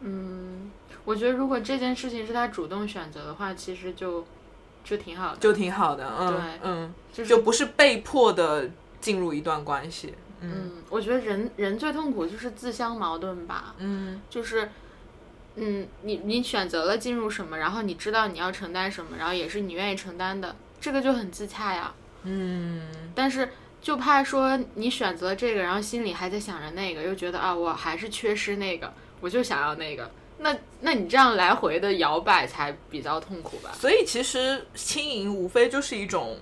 [0.00, 0.70] 嗯，
[1.04, 4.24] 我觉得如果这件事情是他主动选择的话，其实就
[4.82, 6.10] 就挺好的，就挺好的。
[6.18, 10.14] 嗯，对，嗯，就就不是被迫的进入一段关系。
[10.42, 13.74] 嗯，我觉得人人最痛苦就是自相矛盾吧。
[13.78, 14.70] 嗯，就是，
[15.56, 21.92] 嗯，你你选择了进入什么，然后你知道你要承担什么，然后也是你愿意承担的，这个就很自洽呀。
[22.22, 23.50] 嗯，但是
[23.82, 33.72] 就怕说你选择这个，然后心里还在想着那个，又觉得啊，我还是缺失那个，我就想要那个，那那你这样来回的摇摆才比较痛苦吧。
[33.74, 36.38] 所以其实轻盈无非就是一种，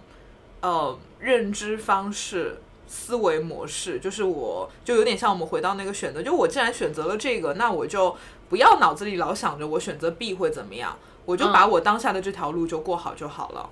[0.61, 2.57] 呃，认知方式。
[2.89, 8.17] 思维模式就是，我就有点像我们回到那个选择，就我既然选择了这个，那我就
[8.49, 13.71] 不要脑子里老想着我选择 B 会怎么样，我就把我当下的这条路就过好就好了。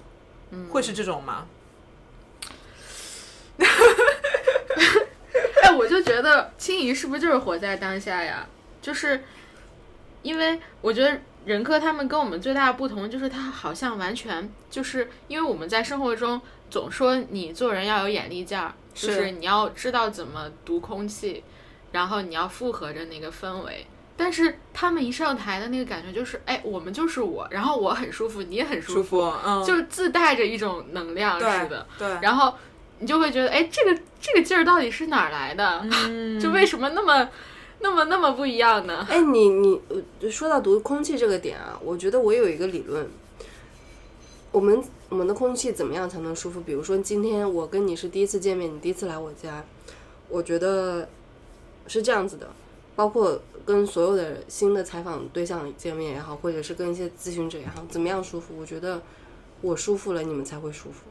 [0.50, 1.46] 嗯，会是这种吗？
[5.62, 8.46] 哎，我就觉得青怡是不是就是活在当下呀？
[8.82, 9.24] 就是
[10.22, 16.40] 因为我觉得任科他们跟我们最大的不同，就是他好像完全就是因为我们在生活中
[16.70, 18.74] 总说你做人要有眼力劲儿。
[18.96, 21.44] 就是你要知道怎么读空气，
[21.92, 23.86] 然后你要附和着那个氛围。
[24.16, 31.86] 但是他们一上台的那个感觉就是，哎，我们就是我，然后我很舒服，你也很舒服，嗯，就是自带着一种能量似的。
[31.98, 32.08] 对。
[32.22, 32.54] 然后
[32.98, 35.84] 你就会觉得，哎，这个这个劲儿到底是哪儿来的？
[36.40, 37.28] 就为什么那么
[37.80, 39.06] 那么那么不一样呢？
[39.10, 43.06] 哎，你你说到读空气这个点啊，我觉得我有一个理论。
[44.56, 46.62] 我们我们的空气怎么样才能舒服？
[46.62, 49.62] 比如说今天我跟你是第一次见面，你第一次来我家，
[50.30, 51.06] 我觉得
[51.86, 52.48] 是这样子的。
[52.94, 58.54] 包括跟所有的新的采访对象见面也好，或者是跟一些咨询者也好，怎么样舒服？
[58.58, 59.02] 我觉得
[59.60, 61.04] 我舒服了，你们才会舒服。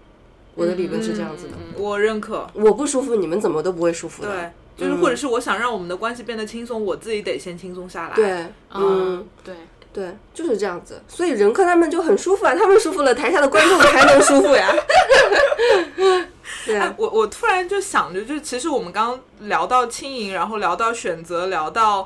[0.55, 2.49] 我的理论是这样子的，我认可。
[2.55, 4.51] 我不舒服，你们怎么都不会舒服的。
[4.75, 8.15] 对，就是或者是我想让我们的关系变得轻松，我自己得先轻松下来。
[8.15, 9.53] 对，嗯，对。
[9.95, 14.75] 对，就是这样子，所以任科他们就很舒服啊，他们舒服了，台下的观众才能舒服呀。
[16.65, 22.05] 对啊，我我突然就想着，就其实我们刚刚聊到轻盈，然后聊到选择，聊到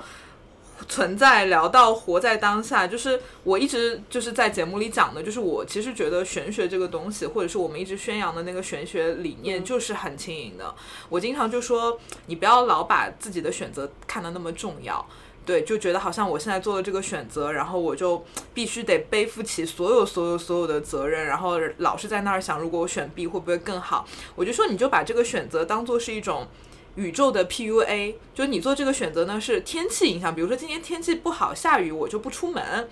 [0.87, 10.75] 存在，聊到活在当下，就是我一直就是在节目里讲的，就是我其实觉得玄学这个东西，或者是我们一直宣扬的那个玄学理念，就是很轻盈的。
[11.09, 15.03] 我经常就说，你不要老把自己的选择看得那么重要。
[15.49, 18.23] 对，就觉得好像我现在做了这个选择，然后我就
[18.53, 24.05] 必须得背负起所有、所有、所有的责任，然后老是在那儿想，如果我选 B 会不会更好？
[24.35, 26.47] 我就说，你就把这个选择当做是一种
[26.93, 32.87] 宇宙的 PUA，就你做这个选择呢是天气影响，比如说今天天气不好，下雨，我就不出门。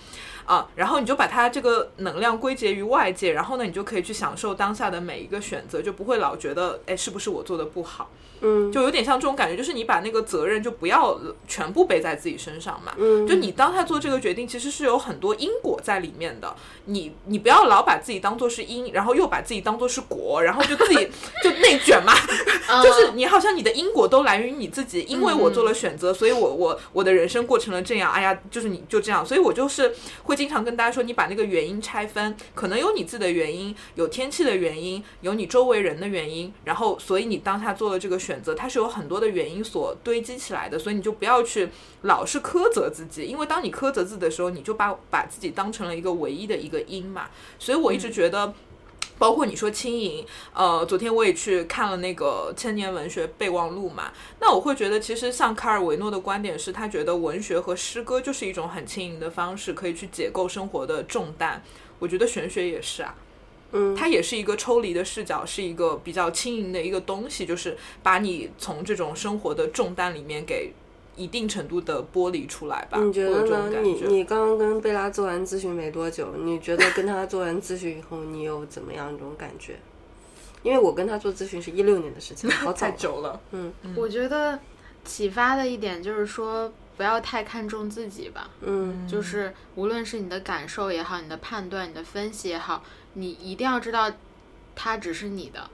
[0.47, 8.09] 啊，然后你就把它这个能量归结于外界，然后呢，你就可以去享受当下的每一个选择，就不会老觉得，哎，是不是我做的不好？
[8.41, 12.93] 嗯，就有点像这种感觉，就是你把那个责任就不要全部背在自己身上嘛。
[12.97, 16.55] 嗯，就你当下做这个决定，其实是有很多因果在里面的。
[16.85, 20.95] 你你不要老把自己当做是因，然后又把自己当做是果，然后就自己
[21.43, 22.13] 就内卷嘛。
[22.83, 28.11] 就是你好像你的因果都来源于你自己，因为我做了选择，所以我我我的人生过成了这样。
[28.11, 41.69] 哎呀，就是你就这样，所以我就是会经常跟大家说，你把那个原因拆分，可能有你自己的原因，有天气的原因，有你周围人的原因，然后所以你当下做了这个选择，它是有很多的原因所堆积起来的，所以你就不要去
[42.01, 47.29] 老是苛责自己，因为当你苛责自己的时候，你就把把自己当成了一个唯一的一个因嘛。
[47.57, 48.53] 所以我一直觉得。
[49.19, 50.23] 包括你说轻盈，
[50.53, 54.11] 呃，昨天我也去看了那个千年文学备忘录嘛。
[54.39, 61.63] 那我会觉得，其实像卡尔维诺的观点是，他觉得文学和诗歌就是一种很轻盈的方式，可以去解构生活的重担。
[61.97, 63.15] 我觉得玄学也是啊，
[63.77, 70.73] 嗯，它也是一个抽离的视角，是一个比较轻盈的一个东西，就是把你从这种生活的重担里面给。
[71.19, 72.99] 一定程度的剥离出来吧？
[72.99, 73.81] 你觉得呢？
[73.81, 79.79] 你你刚刚跟贝拉做完咨询没多久，你觉得跟他做完咨询以后，你有怎么样一种感觉？
[80.61, 83.41] 因为我跟他做咨询是一六年的事情，好 太久了。
[83.49, 84.59] 嗯，我觉得
[85.05, 88.51] 启发的一点就是说，不要太看重自己吧。
[88.61, 92.83] 嗯，就是无论是你的感受也好，你的判断、你的分析也好，
[93.17, 94.11] 你一定要知道，
[94.75, 95.69] 它只是你的。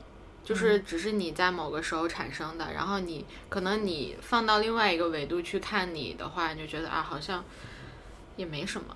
[0.46, 7.42] 就是只是你在某个时候产生的，然后你可能你放到另外一个维度去看你的话，你就觉得啊，好像
[8.36, 8.94] 也没什么，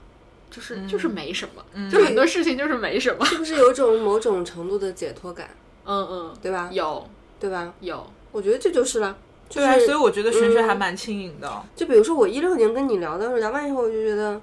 [0.51, 5.49] 就是就是没什么，就很多事情就是没什么，是不是有种某种程度的解脱感？
[5.87, 6.67] 嗯嗯，对吧？
[6.69, 7.73] 有，对吧？
[7.79, 9.17] 有，我觉得这就是了。
[9.49, 11.49] 对啊，所以我觉得玄学还蛮轻盈的。
[11.77, 14.41] 就比如说我一六年跟你聊的时候，聊完以后我就觉得，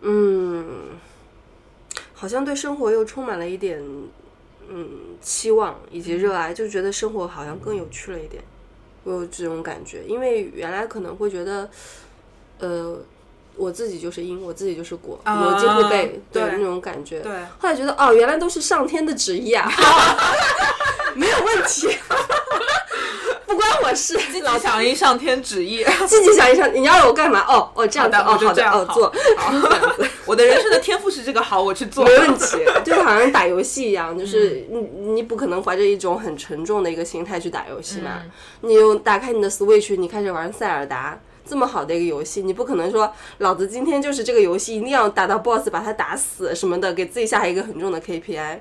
[0.00, 0.98] 嗯，
[2.20, 3.82] 好像对生活又充满了一点。
[4.72, 4.88] 嗯，
[5.20, 8.40] 期望以及热爱，就觉得生活好像更有趣了一点，
[9.02, 10.04] 我有这种感觉。
[10.06, 11.68] 因为原来可能会觉得，
[12.60, 12.96] 呃，
[13.56, 17.18] 我自己就是因，我自己就是果，逻辑会背，对那种感觉。
[17.18, 19.68] 对，后来觉得哦，原来都是上天的旨意啊，
[21.16, 21.88] 没有问题。
[23.50, 27.44] 不关我事，自己响应上天旨意，积极响应上，你要我干嘛？
[27.48, 29.12] 哦哦，这样的，哦好的，哦做，
[30.24, 32.58] 我的人生的天赋是这个，好，我去做，没问题。
[32.84, 34.78] 就好像打游戏一样，就是你
[35.14, 38.22] 你不可能怀着一种很沉重的一个心态去打游戏嘛。
[38.60, 48.58] 你用打开你的 Switch，你开始玩塞尔达，这么好的一个游戏，你不可能说老子今天就是这个游戏一定要打到 BOSS 把他打死什么的，给自己下一个很重的 KPI。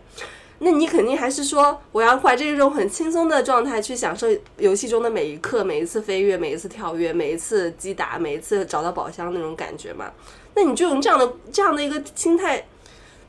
[0.61, 10.11] 那你肯定还是说，我要怀着一种很轻松的状态去享受游戏中的每一刻、每一次飞跃、每一次跳跃、每一次击打、每一次找到宝箱那种感觉嘛？
[10.55, 12.65] 那你就用这样的这样的一个心态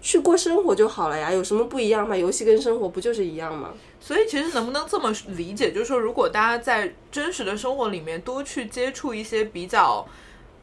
[0.02, 2.16] 去过生活就好了呀，有什么不一样吗？
[2.16, 3.70] 游戏跟生活不就是一样吗？
[4.00, 10.04] 所以其实能不能这么理解，就是说，如果大家在真实的生活里面多去接触一些比较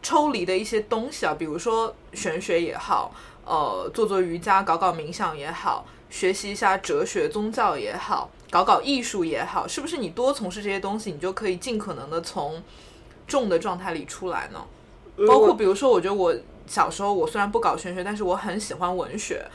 [0.03, 3.13] 抽离的一些东西啊，比如说玄学也好，
[3.45, 5.86] 呃，做做瑜伽、搞搞冥想也好。
[6.09, 12.63] 学习一下哲学、宗教也好，搞搞艺术也好，是不是你多从事这些东西，你就可以尽可能的从
[13.27, 14.63] 重的状态里出来呢？
[15.27, 16.35] 包括比如说，我觉得我
[16.67, 19.45] 小时候我虽然不搞玄学，但是我很喜欢文学。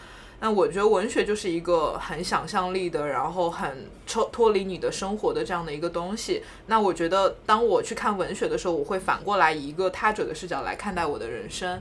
[0.40, 6.42] 那我觉得文学就是一个很想象力的，然后很抽脱离你的生活的这样的一个东西。
[6.66, 11.80] 那我觉得当我去看文学的时候，我会反过来以一个他者的视角来看待我的人生。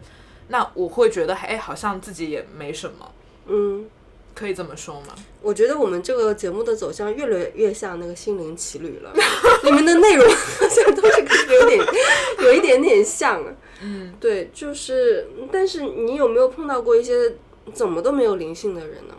[0.50, 3.12] 那我会觉得，哎，好像自己也没什么。
[3.48, 3.90] 嗯。
[4.34, 5.16] 可以这么说吗？
[5.42, 9.14] 我觉得我们这个节目的走向越来越像那个心灵奇旅了，
[9.64, 11.22] 里面的内容好像都是
[11.54, 11.86] 有点
[12.44, 13.44] 有一点点像。
[13.82, 17.36] 嗯，对，就是，但是你有没有碰到过一些
[17.74, 19.16] 怎么都没有灵性的人呢？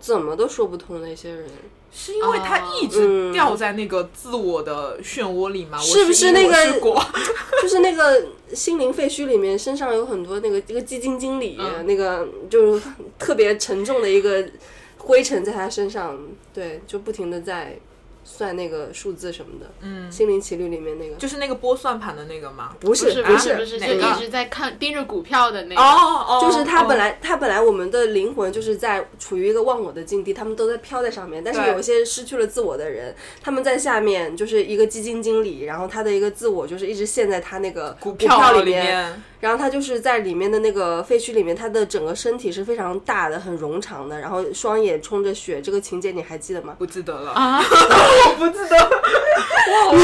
[0.00, 1.46] 怎么都说不通的一些人？
[1.90, 5.78] 是因为他一直掉在那个自我的漩涡里吗？
[5.78, 6.54] 是不是那个？
[7.62, 12.82] 就是那个心灵废墟里面，身上有很多那个一个基金经理，那个就是
[13.18, 14.48] 特别沉重的一个
[14.98, 16.18] 灰尘在他身上，
[16.54, 17.78] 对，就不停的在。
[18.30, 22.76] 算那个数字什么的，嗯，心灵奇旅里面那个，就是那个拨算盘的那个吗？
[22.78, 25.80] 不是不是不是，就一直在看盯着股票的那个。
[25.80, 39.22] 哦哦，就是他本来他本来我们的灵魂就是在处于一个忘我的境地，他们都在飘在上面，但是有一些失去了自我的人，他们在下面就是一个基金经理，然后他的一个自我就是一直陷在他那个股票里面。
[39.40, 45.60] 然后他就是在里面的那个废墟里面，他的整个身体是非常大的、很冗长的，然后双眼充着血。
[45.60, 46.74] 这个情节你还记得吗？
[46.78, 47.62] 不记得了啊！
[47.62, 48.76] 我不记得。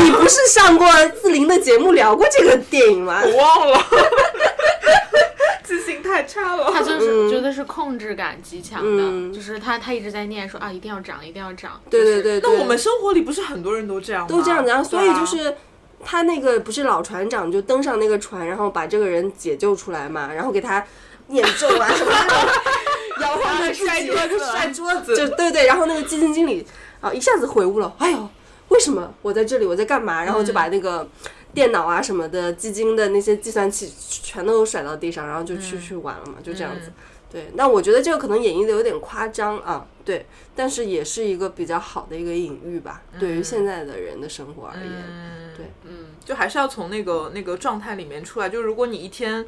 [0.05, 0.87] 你不是上过
[1.23, 3.23] 志玲的节目聊过这个电影吗？
[3.25, 3.79] 我忘了。
[5.65, 6.71] 记性太差了。
[6.71, 11.81] 他就是觉得是控制感极强的，就是他他一直在念说啊，一定要涨，一定要涨。
[11.89, 12.41] 对对对。
[12.41, 14.29] 那我们生活里不是很多人都这样吗？
[14.29, 15.57] 都这样子啊，所以就是
[16.05, 20.85] 他那个不是老船长就登上那个船，然后把这个人解救出来嘛，然后给他
[21.29, 25.67] 念咒啊什么的，摇晃着摔桌子，摔桌子，就对对。
[25.67, 26.67] 然后那个基金经理
[27.01, 28.29] 啊一下子悔悟了，哎呦，
[28.69, 30.23] 为什么我在这里，我在干嘛？
[30.23, 31.09] 然后就把那个。
[31.55, 36.91] 电脑啊什么的，基金的那些计算器全都甩到地上，然后就去去玩了嘛，就这样子。
[37.35, 40.25] 对，那我觉得这个可能演绎的有点夸张啊，对，
[40.55, 48.49] 但是也是一个比较好的一个隐喻吧，对于现在的人的生活而言，对，嗯，就还是要从那个那个状态里面出来。
[48.49, 49.45] 就如果你一天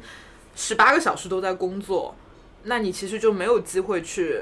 [0.53, 2.13] 十八个小时都在工作，
[2.63, 4.41] 那你其实就没有机会去。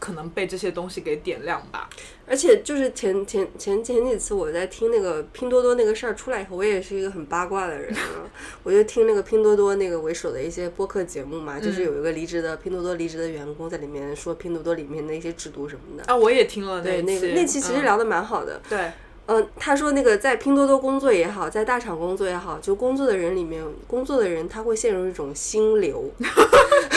[0.00, 1.88] 可能被这些东西给点亮吧，
[2.26, 7.94] 而且就是前前前前几次我在听那个拼多多那个事儿出来以后，我也是一个很八卦的人，
[8.64, 16.04] 我就听那个拼多多那个为首的一些播客节目嘛，就是有一个离职的拼多多离职的员工在里面说拼多多里面的一些制度什么的。
[16.10, 18.90] 啊，我也听了，对那个那期其实聊的蛮好的，对，
[19.26, 26.10] 嗯，他说那个在拼多多工作也好，在大厂工作也好，就工作的人里面工作的人他会陷入一种心流。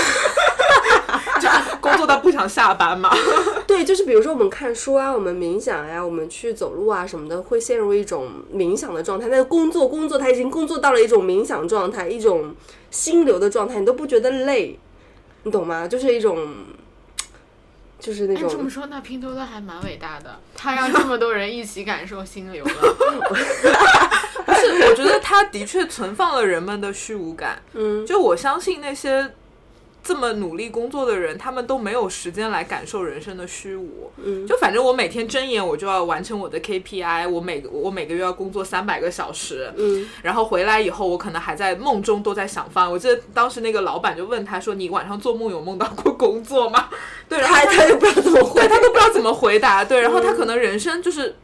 [1.83, 3.09] 工作到不想下班嘛？
[3.67, 9.27] 对，就是比如说我们看书啊，我们冥想呀，我们去走路啊什么的，会陷入一种冥想的状态。
[9.27, 12.55] 那工作工作，他已经工作到了一种冥想状态，一种
[12.89, 14.79] 心流的状态，你都不觉得累，
[15.43, 15.85] 你懂吗？
[15.85, 16.37] 就是一种，
[17.99, 18.49] 就是那种。
[18.49, 22.71] 这么说，那拼多多还蛮伟大的，他让这么多人一起感受心流了。
[23.27, 27.61] 不是，我觉得他的确存放了人们的虚无感。
[27.73, 29.33] 嗯，就我相信那些。
[30.03, 34.11] 这么努力工作的人，他们都没有时间来感受人生的虚无。
[34.17, 39.73] 嗯，就反正我每天睁眼，我就要完成我的 KPI，我每我每个月要工作三百个小时。
[39.77, 42.91] 嗯，然后回来以后，我可能还在梦中都在想饭。
[42.91, 46.89] 我记得当时那个老板就问他说：“你晚上做梦有梦到过工作吗？”
[47.29, 49.85] 对，然后他就不知道怎么回，他都不知道怎么回答。
[49.85, 51.37] 对，然后他可能人生就是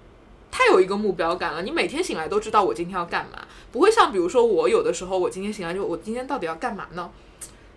[0.51, 1.61] 太有一个目标感了。
[1.61, 3.39] 你每天醒来都知道我今天要干嘛，
[3.71, 7.09] 不会像比如说我有的时候，我今天醒来就我今天到底要干嘛呢？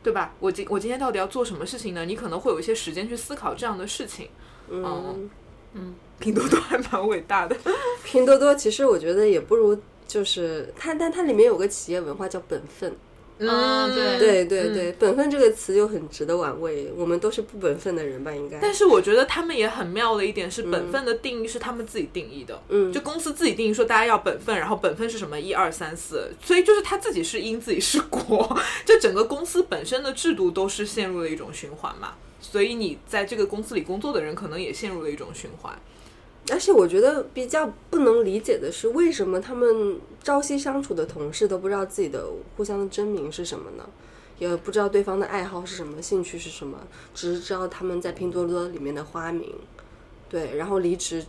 [0.02, 0.34] 对吧？
[0.40, 2.04] 我今我今天到底要做什么事情呢？
[2.04, 4.28] 你可能会有一些时间去思考这样的事情。
[4.68, 5.30] 嗯
[5.74, 7.56] 嗯，拼多多还蛮伟大的。
[8.04, 12.94] 拼多多其实我觉得也不如，就是它，但它里面有个企业文化叫本分。
[13.50, 16.92] 嗯，对对对对，本分这个词就很值得玩味。
[16.96, 18.32] 我们都是不本分的人吧？
[18.32, 18.58] 应该。
[18.60, 22.62] 但是我觉得他们也很妙的一点是，本分的定义是他们自己定义的。
[22.68, 25.40] 嗯，就公司自己定义说大家要本分，然后本分是什么？
[25.40, 26.30] 一二三四。
[26.42, 32.14] 所以就是他自己是因，自己是果， 就整个公司本身的制度都是陷入了一种循环嘛。
[32.40, 35.78] 所以你在这个公司里工作的人，可能也陷入了一种循环。
[36.50, 42.26] 而且我觉得比较不能理解的是，为什么他们朝夕相处的同事都不知道自己的
[42.56, 43.88] 互相的真名是什么呢？
[44.38, 46.76] 也不知道对方的爱好是什么，兴趣是什么，
[47.14, 49.54] 只是知道他们在拼多多里面的花名。
[50.28, 51.24] 对，然后离职，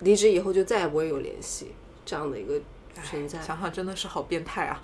[0.00, 1.68] 离职以后就再也不会有联系，
[2.04, 2.60] 这样的一个
[3.04, 3.40] 存在。
[3.40, 4.82] 想想真的是好变态啊！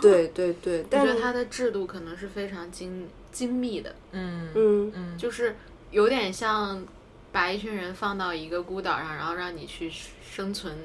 [0.00, 3.92] 对对对，但是它的制度可能是非常精精密的。
[4.12, 5.56] 嗯嗯嗯，就是
[5.90, 6.86] 有点像。
[7.32, 9.90] 把一群人放到一个孤岛上，然后让你去
[10.22, 10.76] 生存、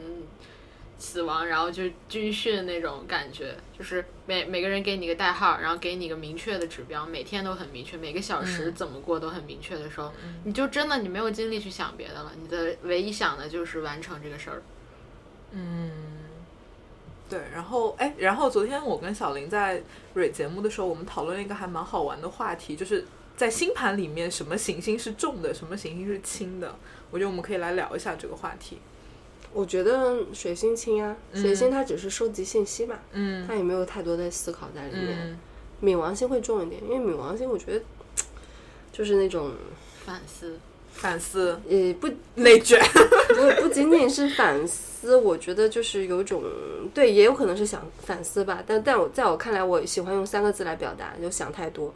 [0.97, 10.11] 死亡，然后就军训那种感觉，就是每每个人给你个代号，然后给你个明确的指标，每天都很明确，每个小时怎么过都很明确的时候，
[10.45, 14.63] 你就真的你没有精力去想别的了，你的唯一想的就是完成这个事儿。
[15.51, 15.91] 嗯，
[17.29, 19.83] 对，然后哎，然后昨天我跟小林在
[20.13, 23.05] 蕊节目的时候，我们讨论了一个还蛮好玩的话题，就是。
[23.37, 26.75] 在星盘里面，什么行星是重的，什么行星是轻的？
[27.11, 28.79] 我觉得我们可以来聊一下这个话题。
[29.53, 35.39] 我觉得水星轻啊，水星它只是收集信息嘛，嗯，它也没有太多的思考在里面。
[35.81, 37.85] 冥王星会重一点，因为冥王星我觉得
[38.91, 39.51] 就是那种
[40.03, 40.59] 反思、
[40.91, 42.81] 反思，也，不内卷，
[43.29, 46.43] 不不仅仅是反思，我觉得就是有种
[46.93, 48.63] 对，也有可能是想反思吧。
[48.65, 51.93] 但但我在我看来，我喜欢用三个字来表达，就想太多。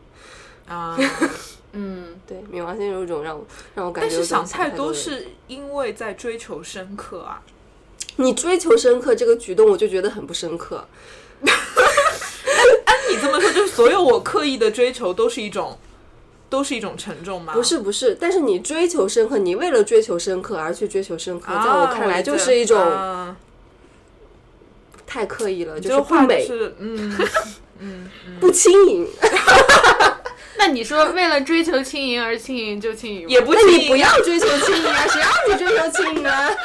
[0.76, 0.98] 啊，
[1.74, 3.46] 嗯，对，冥王星有一种让我
[3.76, 7.42] 让我感觉，但是想太多是因为在追求深刻啊。
[8.18, 10.86] 你追求深刻这个举动，我就觉得很不深刻。
[11.42, 15.80] 按 你这么说，就是所有我刻意的追求都是一种，
[16.50, 17.54] 都是一种沉重吗？
[17.54, 18.16] 不是，不是。
[18.20, 23.34] 但是你追求深刻，你为了追求深刻而去追求深刻，在我看来就是一种
[25.08, 26.46] 太刻意了，就是不美，
[26.80, 27.18] 嗯
[27.80, 28.10] 嗯，
[28.40, 29.08] 不轻盈。
[30.58, 35.08] 那你说为了追求轻盈而轻盈就轻盈，也不，那你不要追求轻盈啊！
[35.08, 36.50] 谁让你追求轻盈啊？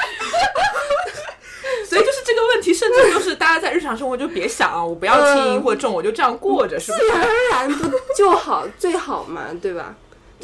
[1.88, 7.04] 所以就是这个问题，甚至就是大家在日常生活就别想啊，我不要轻盈或重，我就这样过着，是不是？
[7.04, 9.94] 自然而然不就好最好嘛，对吧？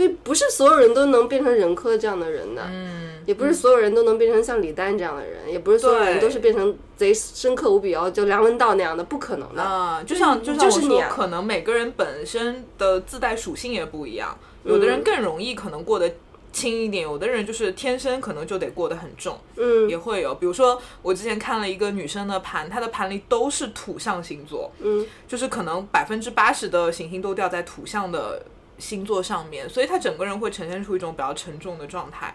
[0.07, 10.03] 对，不是所有人都能变成任科这样的人的，嗯，也不是所有人都能变成像李诞这样的人，也不是所有人都是变成贼深刻无比哦，就梁文道那样的，不可能的啊。
[10.05, 16.13] 就像就像我说，可能每个人本身的自带属性也不一样，有的人更容易可能过得
[16.53, 20.35] 轻一点，有的人就是天生可能就得过得很重，嗯，也会有。
[20.35, 28.43] 比如说我之前看了一个女生的盘，她的盘里都是土象星座，嗯，就是可能百分之八十的行星都掉在土象的。
[28.79, 32.35] 星座上面，所以他整个人会呈现出一种比较沉重的状态，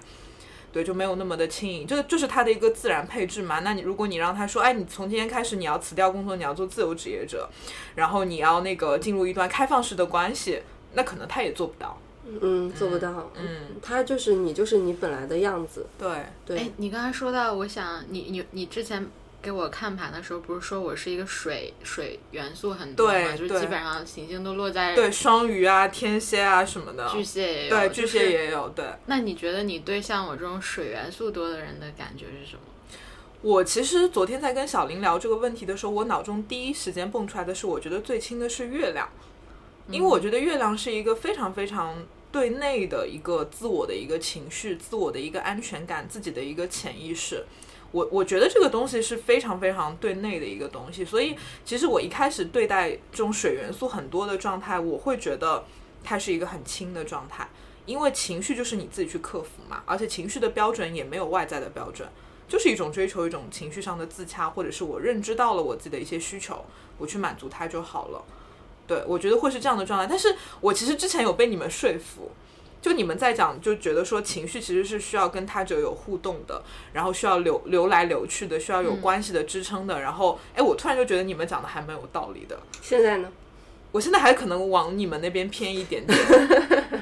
[0.71, 3.59] 对，就没有那么的轻盈，这个就是他的一个自然配置嘛。
[3.59, 7.49] 那你如果你让他说，哎，你从今天开始你要辞掉工作，你要做自由职业者，
[7.95, 10.61] 然后你要那个进入一段开放式的关系，
[10.93, 11.99] 那可能他也做不到，
[12.41, 16.09] 嗯，做不到，嗯，他就是你，就是你本来的样子，对
[16.45, 16.57] 对。
[16.57, 19.09] 哎，你刚才说到，我想你你你之前。
[19.47, 28.67] 给我看盘的时候，不是说我是一个水水元素很多嘛，就基本上行星都落在对双鱼啊、天蝎啊什么的，巨蟹也有，对巨蟹也有。
[28.75, 32.61] 对，那你觉得你对像我这种水元素多的人的感觉是什么？
[33.41, 39.07] 我其实昨天在跟小林聊这个问题的时候，我脑中第一时间蹦出来的是，我觉得最亲的是月亮，
[39.89, 47.45] 因为我觉得月亮是一个非常非常对内的一个自我的一个情绪、自我的一个安全感、自己的一个潜意识。
[47.91, 55.63] 我我觉得这个东西是非常非常对内的一个东西，所以其实我一开始对待这种水元素很多的状态，我会觉得
[56.03, 57.47] 它是一个很轻的状态，
[57.85, 62.07] 因为情绪就是你自己去克服嘛，而且情绪的标准也没有外在的标准，
[62.47, 66.65] 就是一种追求一种情绪上的自洽，或者是我认知到了我自己的一些需求，
[66.97, 68.23] 我去满足它就好了。
[68.85, 72.31] 对我觉得会是这样的状态，但是我其实之前有被你们说服。
[72.81, 76.61] 就你们在讲，就觉得说情绪其实是需要跟他者有互动的，
[76.93, 79.99] 然后需要流流来流去的，需要有关系的支撑的。
[80.01, 82.57] 然后，哎，我突然就觉得你们讲的还蛮有道理的。
[82.81, 83.29] 现在呢？
[83.91, 86.17] 我现在还可能往你们那边偏一点点。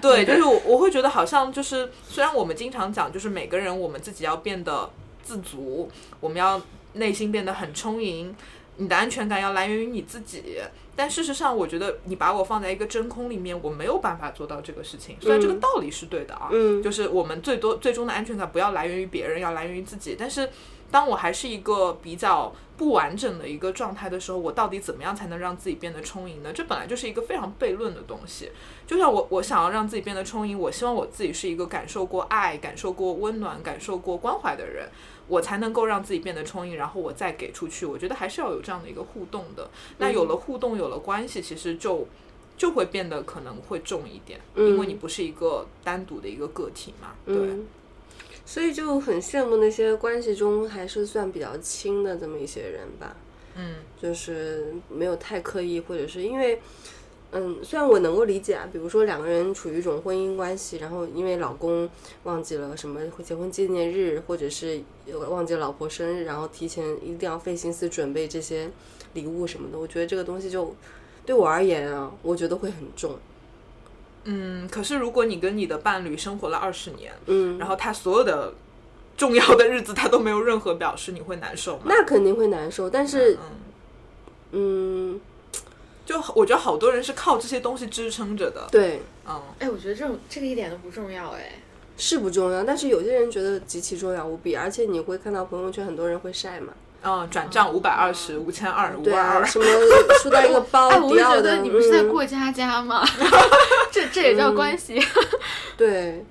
[0.02, 4.90] 对， 就是我我会觉得好像就是，虽然我们经常讲，就是每个人我们自己要变得
[5.22, 6.62] 自足，我们要
[6.94, 8.34] 内心变得很充盈，
[8.78, 10.62] 你的安全感要来源于你自己。
[10.96, 15.18] 但事实上，我觉得你把我放在一个真空里面，我没有办法做到这个事情。
[15.20, 16.50] 虽然这个道理是对的啊，
[16.84, 20.16] 就是我们最多最终的安全感不要来源于别人，要来源于自己。
[20.18, 20.50] 但是，
[20.90, 26.54] 当我还是一个比较不完整的一个状态的时候，我到底怎么样才能让自己变得充盈呢？
[26.54, 28.52] 这本来就是一个非常悖论的东西。
[28.88, 34.88] 就像我，我想要让自己变得充盈，我希望我自己是一个感受过爱、感受过温暖、感受过关怀的人。
[35.28, 37.86] 我才能够让自己变得充盈，然后我再给出去。
[37.86, 39.70] 我觉得还是要有这样的一个互动的。
[39.98, 42.08] 那有了互动，有了关系，其实就
[42.58, 47.16] 就会变得可能会重一点，因为你不是一个单独的一个个体嘛。
[47.26, 47.36] 对，
[48.46, 53.16] 所以就很羡慕那些关系中还是算比较亲的这么一些人吧。
[53.56, 56.62] 嗯，就是没有太刻意，或者是因为。
[57.38, 61.90] 嗯，虽然我能够理解啊，比如说两个人处于一种婚姻关系，然后因为老公
[62.24, 64.82] 忘记了什么结婚纪念日，或者是
[65.30, 68.72] 忘记了老婆生日，然后提前一定要费心思准备这些
[69.16, 70.74] 礼物什么的，我觉得这个东西就
[71.26, 73.18] 对我而言啊，我觉得会很重。
[74.24, 78.54] 嗯，可是如果你跟你的伴侣生活了二十年，嗯，然后他所有的
[79.18, 81.84] 重要的日子他都没有任何表示，你会难受吗？
[81.88, 83.38] 那肯定会难受，但是，
[84.52, 85.20] 嗯。
[86.06, 88.68] 就我觉得好多人是靠这些东西支撑着的。
[88.72, 91.60] 对，嗯，哎，我觉得这种这个一点都不重要，哎，
[91.98, 99.66] 是不重要，但是有些人觉得极其重要无比，而且你会看到朋友圈很多人会晒嘛，嗯，转账五百二十五千二五二二，什么
[100.24, 103.04] 收到一个包， 哎，我觉得你们是在过家家吗？
[103.92, 105.02] 这这也叫关系？
[105.76, 106.24] 对。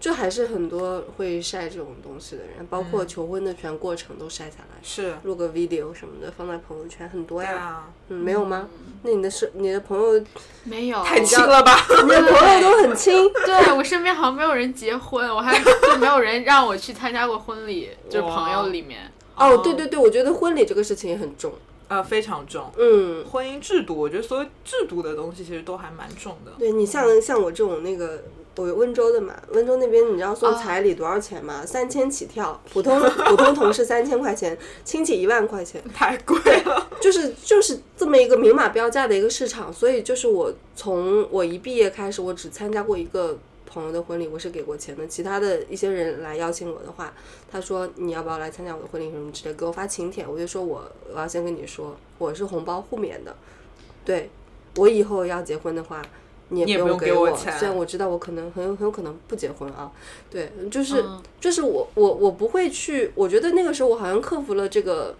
[0.00, 7.84] 就还是很多会晒这种东西的人，包括求婚的全过程都晒下来，是录个 video 什么的放在朋友圈，很多呀。
[8.08, 8.68] 嗯，没有吗？
[9.02, 10.24] 那你的是你的朋友
[10.62, 11.84] 没有太亲了吧？
[12.04, 13.12] 你的朋友都很亲。
[13.44, 19.10] 对我身边好像没有人结婚，我还就没有人让我去参加过婚礼，就是朋友里面。
[19.34, 21.52] 哦，对对对，我觉得婚礼这个事情也很重
[21.88, 22.70] 啊，非常重。
[22.78, 26.52] 嗯，婚姻制度，我觉得所有制度的东西其实都还蛮重的。
[26.56, 28.22] 对你像像我这种那个。
[28.58, 31.64] 我温州的嘛，温州那边你知道送彩礼多少钱吗？
[31.64, 32.98] 三千起跳，普通
[33.28, 36.90] 普通同事三千块钱，亲戚一万块钱，太贵了。
[37.00, 45.06] 就是就是这么一个明码标价的一个市场，所以就是我从我一毕业开始，我只参加过一个朋友的婚礼，我是给过钱的。
[45.06, 47.14] 其他的一些人来邀请我的话，
[47.48, 50.82] 他说你要不要来参加我的婚礼什么之类，给我发请帖，我就说我
[51.14, 53.36] 我要先跟你说，我是红包互免的，
[54.04, 54.28] 对
[54.74, 56.02] 我以后要结婚的话。
[56.48, 57.56] 你也不用给我钱。
[57.58, 59.90] 虽然我知道我可能很有很有可能不结婚啊，
[60.30, 61.04] 对，就是
[61.40, 65.14] 就是我我我不会去，我觉得那个时候我好像克服了这个，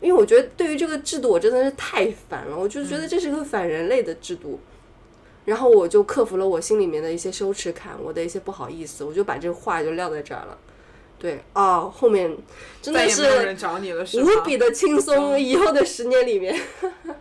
[0.00, 4.60] 因为我觉得对于这个制度我真的是太烦了，我就觉得这是个反人类的制度。
[5.44, 10.56] 然后我就克服了我心里面的一些羞耻感，我的一些不好意思，我就把这个话就撂在这儿了。
[11.18, 12.36] 对，哦，后面
[12.80, 15.38] 真的是无比的轻松。
[15.38, 16.56] 以后的十年里面，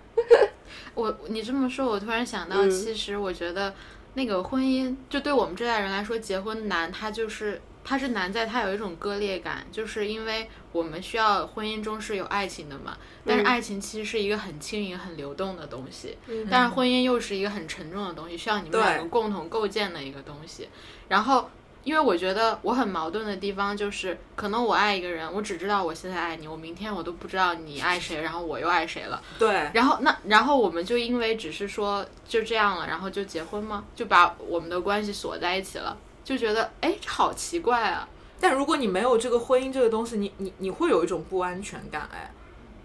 [0.93, 3.73] 我你这么说，我突然想到，其实我觉得
[4.13, 12.97] 那个婚姻，就对我们这代人来说，结婚难，它就是它是难在它有一种割裂感，就是因为我们需要婚姻中是有爱情的嘛。
[13.25, 16.17] 但是爱情其实是一个很轻盈、很流动的东西，
[16.49, 20.67] 但是婚姻又是一个很沉重的东西，需要你们两个共同构建的一个东西。
[21.07, 21.49] 然后，
[21.83, 29.21] 因为我觉得我很矛盾的地方就是，可能我爱一个人，我只知道我现在爱你，我明天我都不知道你爱谁，然后我又爱谁了。
[29.39, 29.69] 对。
[29.73, 33.83] 然后那然后我们就因为只是说就这样了，然后就结婚吗？
[33.95, 38.07] 就把我们的关系锁在一起了，就觉得哎，好奇怪啊！
[38.39, 42.31] 但如果你没有这个婚姻这个东西，你你你会有一种不安全感哎。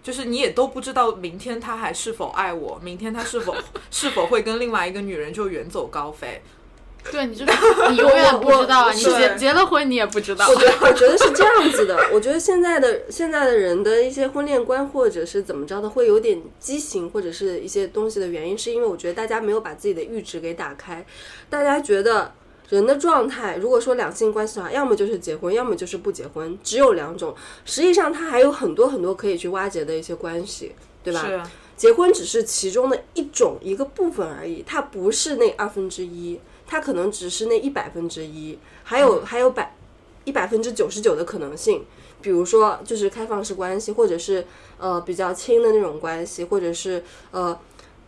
[0.03, 3.53] 就是你也都不知道明天他还是否爱我，明天他是否
[3.91, 6.41] 是否会跟另外一个女人就远走高飞。
[7.11, 7.45] 对，你就
[7.89, 10.47] 你永远不知道，你结结了婚你也不知道。
[10.47, 21.05] 我觉得我觉得是这样子的，我觉得现在的现在的人的一些婚恋观或者是怎么着的，会有点畸形或者是一些东西的原因，是因为我觉得大家没有把自己的阈值给打开，
[21.49, 22.33] 大家觉得。
[22.69, 27.33] 人的状态，如果说两性关系的话，要么就是结婚，要么就是不结婚，只有两种。
[27.63, 31.25] 实际上，它还有很多很多可以去挖掘的一些关系，对吧？
[31.25, 31.41] 是。
[31.77, 36.37] 结婚只是其中的一种一个部分而已，它不是那二分之一，
[36.67, 39.75] 它可能只是那一百分之一，还有还有百
[40.25, 41.85] 一百分之九十九的可能性。
[42.21, 44.45] 比如说，就是开放式关系，或者是
[44.77, 47.57] 呃比较亲的那种关系，或者是呃。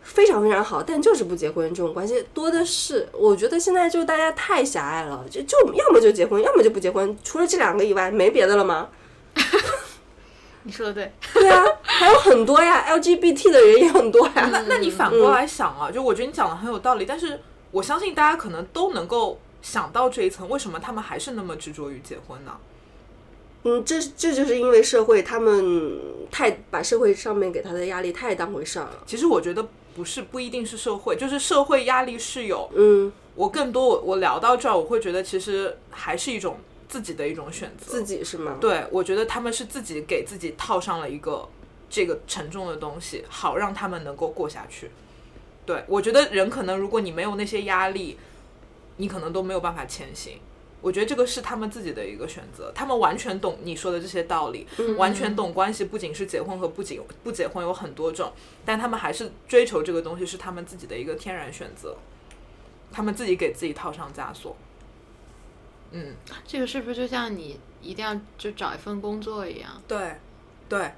[0.02, 3.06] 非常非常好，但就是不结婚这种关系多的是。
[3.12, 8.88] 我觉得现在就大家太狭隘了，就就要么就结婚，要么就不结婚，除了这两个以外没别的了吗？
[10.64, 14.48] 你说的对，对啊，还有很多呀，LGBT 的人也很多呀。
[14.50, 17.38] 那那你反过来想啊，就我觉得你讲的很有道理，但是
[17.70, 22.56] 我相信大家可能都能够想到这一层，为什么他们还是那么执着于结婚呢？
[23.64, 26.00] 嗯，这这就是因为社会他们
[26.30, 29.02] 太把社会上面给他的压力太当回事儿了。
[29.06, 29.66] 其实我觉得。
[29.92, 32.70] 不是不一定是社会，就是社会压力是有。
[32.76, 36.58] 嗯，我更多我我聊到这儿，我会觉得其实还是一种
[36.88, 37.90] 自己的一种选择。
[37.90, 38.56] 自己是吗？
[38.60, 41.46] 对，我觉得他们是自己给自己套上了一个
[41.90, 44.92] 这个沉重的东西，好让他们能够过下去。
[45.66, 48.18] 对，我觉得人可能如果你没有那些压力，
[48.96, 50.38] 你可能都没有办法前行。
[50.82, 58.32] 我觉得这个是他们自己的一个选择，他们完全懂你说的这些道理，完全懂关系不仅是结婚和不结不结婚有很多种，
[58.64, 61.98] 但他们还是追求这个东西是他们自己的一个天然选择，
[62.90, 64.56] 他们自己给自己套上枷锁。
[65.90, 66.14] 嗯，
[66.46, 69.82] 这个是不是就像你一定要就找一份工作一样？
[69.86, 70.16] 对，
[70.66, 70.92] 对，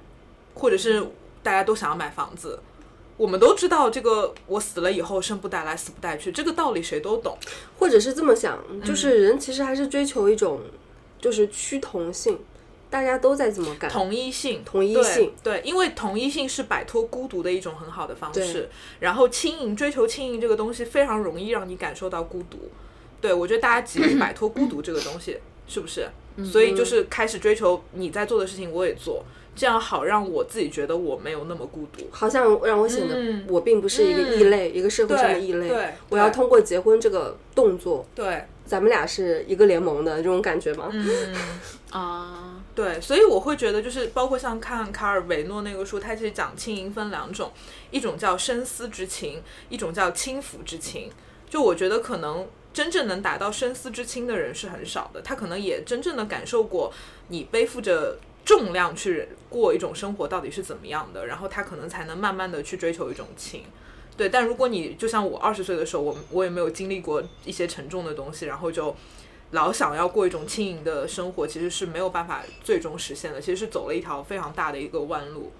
[0.53, 1.05] 或者是
[1.43, 2.57] 大家都想要买房子。
[3.23, 7.37] 我们都知道这个，我死了以后生不带来，死不带去，这个道理谁都懂。
[7.79, 10.59] 或者是这么想，就是人其实还是追求一种，
[11.21, 12.37] 就是趋同性，
[12.89, 13.89] 大家都在这么干。
[13.89, 18.69] 同一性，同一性，对，因为同一性是摆脱孤独的一种很好的方式。
[18.99, 22.57] 然后轻盈，追求轻盈这个东西非常容易让你感受到孤独。
[23.21, 26.09] 对我觉得大家急于摆脱孤独这个东西，是不是？
[26.43, 29.23] 所以就是开始追求你在做的事情我也做。
[29.55, 33.15] 这样好让我自己觉得我没有那么孤独，好像让我显得
[33.47, 35.69] 我并不是一个异类，一个社会上的异类。
[35.69, 40.89] 对，我要通过结婚这个动作，对，咱们俩是一个联盟的这种感觉吗？
[40.91, 41.35] 嗯
[41.91, 47.51] 啊，对，所以我会觉得，就是包括像看卡尔维诺那个书，他其实讲轻盈分两种，
[47.91, 51.11] 一种叫深思之情，一种叫轻浮之情。
[51.47, 56.91] 就我觉得可能真正能达到深思之轻的人是很少的，他可能也真正的感受过
[57.27, 58.17] 你背负着。
[58.45, 63.63] 重量去过一种生活到底是怎么样的，然后他可能才能慢慢的去追求一种轻，
[64.17, 64.27] 对。
[64.27, 68.95] 但如果你就像我二十岁的时候，我我也没有经历过一些沉重的东西，然后就
[69.51, 75.51] 老想要过一种轻盈的生活，其实是没有办法最终实现的，其实是走了一条非常大的一个弯路。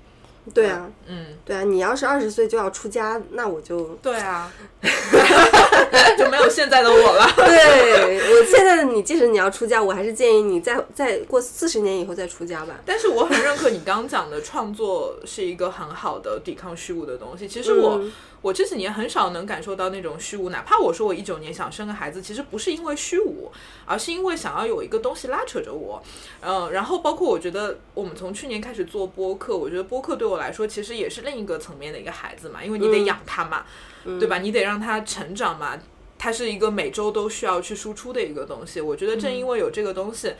[0.51, 4.51] 对啊，嗯，对啊，你要是二十岁就要出家，那我就对啊，
[6.17, 7.31] 就没有现在的我了。
[7.35, 12.81] 对我现在的你，即使你要出家，我还是建议你再再过四十年以后再出家吧。
[12.85, 17.47] 但是我很认可你刚讲的，创作是一个很好的抵抗虚无的东西。
[17.47, 18.01] 其实我。
[18.43, 23.49] 我这几年很少能感受到那种虚无，哪怕我说我一九年想生个孩子，其实不是因为虚无，
[23.85, 26.03] 而是因为想要有一个东西拉扯着我。
[26.41, 30.33] 嗯，然后包括我觉得我们从去年开始做播客，我觉得播客对我。
[30.33, 33.63] 我来说，其实也是另一个层面的一个孩子嘛，因为你得养他嘛，
[34.03, 34.39] 对吧？
[34.39, 35.79] 你得让他成长嘛，
[36.17, 38.81] 他是一个每周都需要去输出的一个东西。
[38.81, 40.33] 我觉得正因为有这个东西，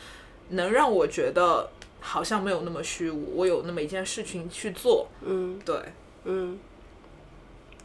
[0.50, 1.70] 能让我觉得
[2.00, 5.08] 好像没有那么虚无，我有那么一件事情去做。
[5.22, 5.76] 嗯，对，
[6.24, 6.58] 嗯。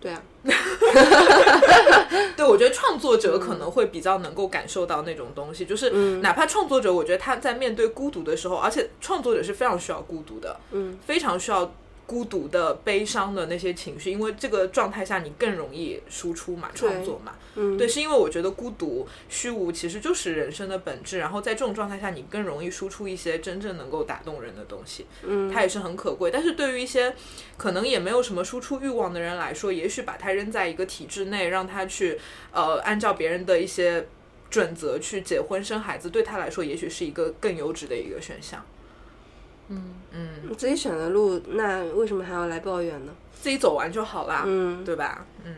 [0.01, 0.23] 对啊，
[2.37, 11.73] 对，我觉得创作者可能会比较能够感受到那种东西，就是哪怕创作者，我觉得他在面对孤独的时候，而且创作者是非常需要孤独的，嗯，非常需要。
[12.09, 26.31] 孤独的、悲伤的那些情绪，因为这个状态下你更容易输出嘛，创作嘛，嗯，对，是因为我觉得孤独、虚无其实就是人生的本质，然后在这种状态下，你更容易输出一些真正能够打动人的东西，嗯，它也是很可贵。
[26.31, 27.15] 但是对于一些
[27.59, 32.19] 可能也没有什么输出欲望的人来说，也许把它扔在一个体制内，让他去
[32.53, 34.09] 呃按照别人的一些
[34.49, 38.65] 准则去结婚生孩子，对他来说也许是一个更优质的一个选项。
[39.69, 43.13] 嗯嗯，自己选的路，那为什么还要来抱怨呢？
[43.41, 45.25] 自己走完就好了，嗯，对吧？
[45.45, 45.55] 嗯。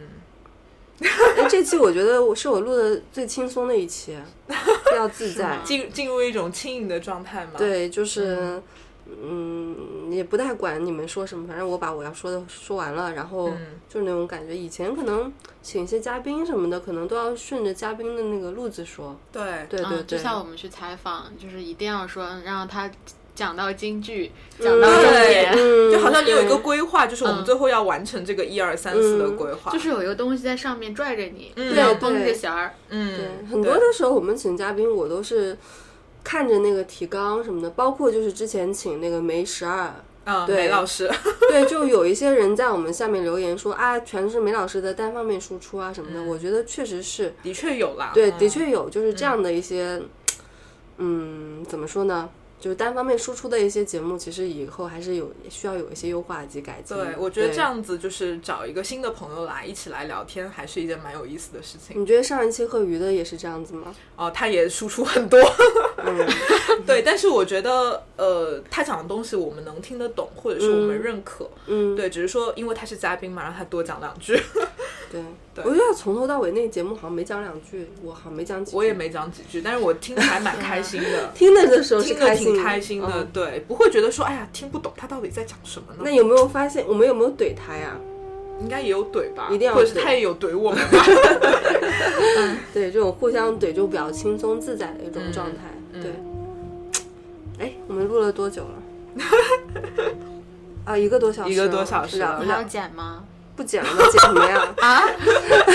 [1.02, 4.54] 哎，这期我觉得我是我录的最轻松的一期，比
[4.94, 7.52] 较自在，进进入一种轻盈的状态嘛。
[7.56, 8.60] 对，就是，
[9.06, 13.48] 嗯，也不太管你们说什么，反正我把我要说的说完了，然后
[13.88, 14.54] 就是那种感觉。
[14.54, 15.32] 以前可能
[15.62, 19.18] 请一些嘉宾什么的，可能都要顺着嘉宾的那个路子说。
[19.32, 22.90] 对对对，就像我们去采访，就是一定要说让他。
[23.40, 25.50] 讲到京剧，讲到重点，
[25.90, 32.74] 就好像你有一个规划，就是我们最后要完成这个一二三四的规划，就是有一个东西在上面拽着你，对，绷着弦儿。
[32.90, 35.56] 嗯，对，很多的时候我们请嘉宾，我都是
[36.22, 39.90] 看着那个提纲什么的，包括就是之前请那个梅十二，
[40.24, 41.10] 嗯，梅老师，
[41.48, 49.98] 对，就有一些人在我们下面留言说啊，全是梅老师的单方面输出啊什么的，我觉得确实是，的确有啦，对，的确有，就是这样的一些，
[50.98, 52.28] 嗯，怎么说呢？
[52.60, 56.96] 就是单方面输出的一些节目，其实以后还是有需要有一些优化及改进。
[56.96, 62.00] 对，我觉得这样子就是找一个新的朋友来一起来聊天，还是一件蛮有意思的事情。
[62.00, 63.94] 你觉得上一期贺鱼的也是这样子吗？
[64.14, 65.40] 哦，他也输出很多。
[66.04, 66.28] 嗯，
[66.86, 71.50] 对，但是我觉得，呃，他讲的东西我们能听得懂，或者是我们认可。
[71.66, 74.38] 嗯，对，只是说因为他是嘉宾嘛，让他多讲两句。
[75.10, 75.20] 对，
[75.56, 81.30] 我觉得从头到尾那节目好像没讲两句，我好像没讲几句，我也没讲几句，但是我听的还蛮开心的。
[81.34, 86.00] 听的的时候是开心，挺开心的，对，不会觉得说哎呀听不懂他到底在讲什么呢？
[86.04, 87.96] 那有没有发现我们有没有怼他呀？
[88.60, 91.04] 应该也有怼吧，一定要，或者是他也有怼我们吧？
[92.74, 96.00] 对，这种互相怼就比较轻松自在的一种状态。
[96.00, 96.12] 对，
[97.58, 99.24] 哎，我们录了多久了？
[100.84, 103.24] 啊，一个多小时，一个多小时，还要剪吗？
[103.60, 104.74] 不剪了，剪什么呀？
[104.80, 105.04] 啊？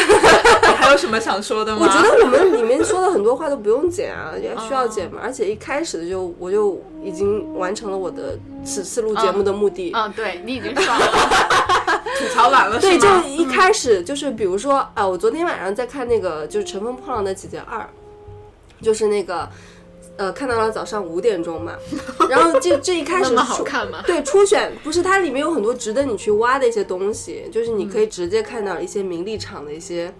[0.82, 1.86] 还有什么想说的吗？
[1.86, 5.20] 我觉得我们里面说的很多话都不用剪啊，也需要剪嘛。
[5.22, 9.91] 而且一开始的就我就已经完成了我的此次录节目的目的。
[9.95, 11.06] 嗯，对你已经爽了，
[12.18, 12.80] 吐槽完了。
[12.80, 17.88] 对，就一开始就是比如说啊，我昨天晚上在看那个就是《乘风破浪的姐姐二》，
[18.84, 19.48] 就是那个。
[20.18, 21.78] 呃，看到了早上五点钟嘛，
[22.30, 24.02] 然后这这一开始 好看吗？
[24.08, 30.14] 对，初选不是它里面有很多值得你去挖的一些东西，就是你可以直接看到一些名利场的一些，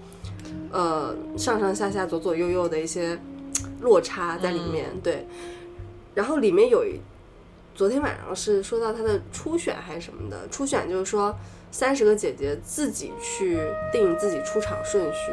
[0.72, 3.17] 呃，上上下下、左左右右的一些
[3.81, 4.89] 落差在里面。
[5.01, 5.26] 对，
[6.13, 6.99] 然后里面有一，
[7.73, 11.34] 昨天晚上是说到他的初选还是什么的，初选就是说
[11.72, 13.59] 三十个姐姐自己去
[13.93, 15.31] 定自己出场顺序。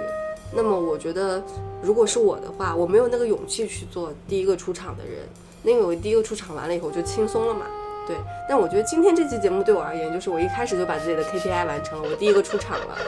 [0.54, 1.42] 那么我觉得，
[1.82, 5.22] 如果是我的话，我没有那个勇气去做第一个出场的人，
[5.62, 7.62] 因为我第一个出场完了以后就轻松了嘛。
[8.06, 8.16] 对，
[8.48, 12.98] 但我觉得今天这期节目对我而言，就是我一开始就把自己的 KPI 完成了，我第一个出场了。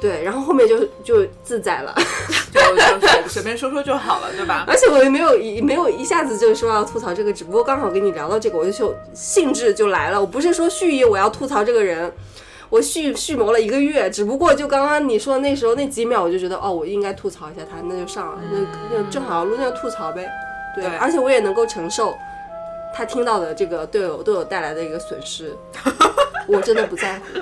[0.00, 1.94] 对，然后后面就就自在了，
[2.54, 2.60] 就
[3.00, 4.64] 就随便说说就好了，对吧？
[4.66, 10.18] 而且我也没有一没有一下子就说要吐槽这个，只不过刚好跟你聊到这个，我就兴致就来了。
[10.18, 12.10] 我不是说蓄意我要吐槽这个人。
[12.70, 18.58] 我蓄蓄谋了一个月，只不过就刚刚你说那时候那几秒，我就觉得哦，我应该吐槽一下他，那就上了，那
[18.96, 20.30] 那正好录那吐槽呗。
[20.76, 22.16] 对，而且我也能够承受
[22.94, 25.52] 他听到的这个对我对我带来的一个损失，
[26.46, 27.40] 我真的不在乎。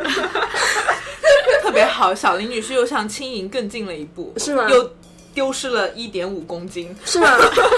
[1.62, 4.66] 特别好，小林女士又向轻盈更进了一步，是吗？
[4.70, 4.90] 又。
[5.38, 7.28] 丢失了一点五公斤，是吗？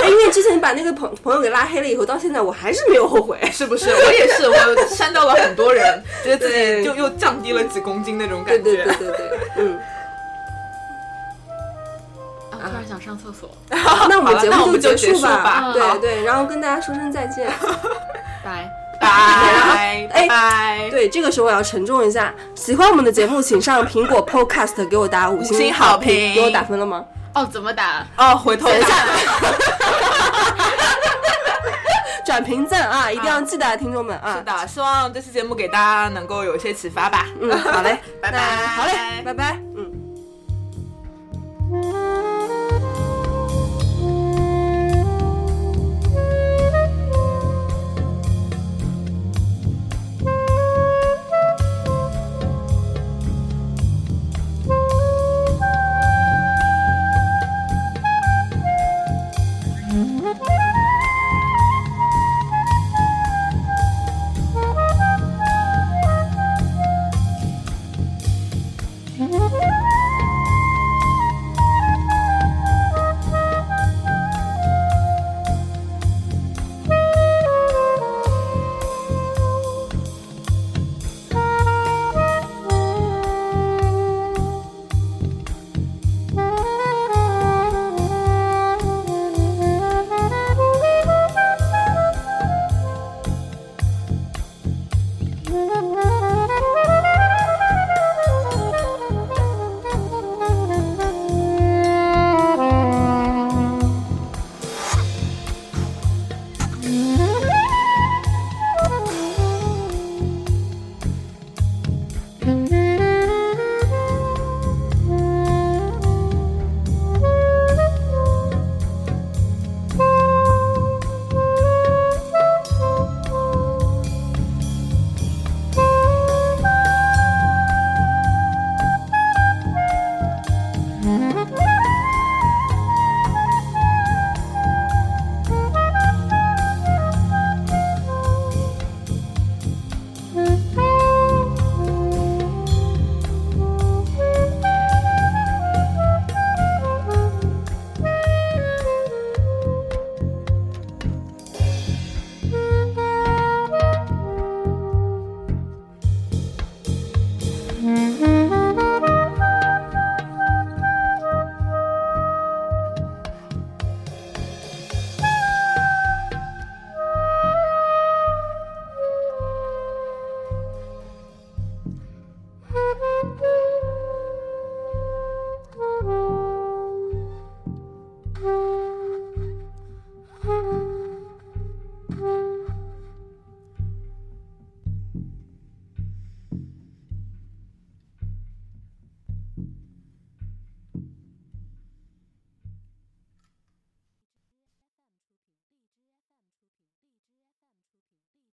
[0.03, 3.91] 哎，因为之前把那个朋朋友给拉黑了以后，到现在我还是没有后悔， 是不是？
[3.91, 8.63] 我也是，我删掉了很多人， 觉得自己就又降低了几公斤那种感觉。
[8.63, 9.79] 对对对对对，嗯。
[12.53, 13.51] 啊，突然想上厕所。
[14.09, 15.71] 那我们节目就结束吧。
[15.75, 17.47] 对对，然后跟大家说声再见，
[18.43, 20.89] 拜拜拜拜。
[20.91, 27.05] 对，这个时候我要沉重一下，喜欢我们的节目，请上苹果 Podcast 给我打五星好评，给我打分了吗？
[27.35, 28.07] 哦怎么打？
[28.17, 28.69] 哦回头
[32.25, 34.37] 转评赞啊一定要记得听众们啊。
[34.37, 37.27] 是的希望这期节目给大家能够有一些启发吧。
[37.41, 37.99] 嗯 好嘞。
[38.23, 38.39] 拜拜。
[38.67, 38.93] 好嘞
[39.25, 39.59] 拜拜。
[39.77, 39.91] 嗯。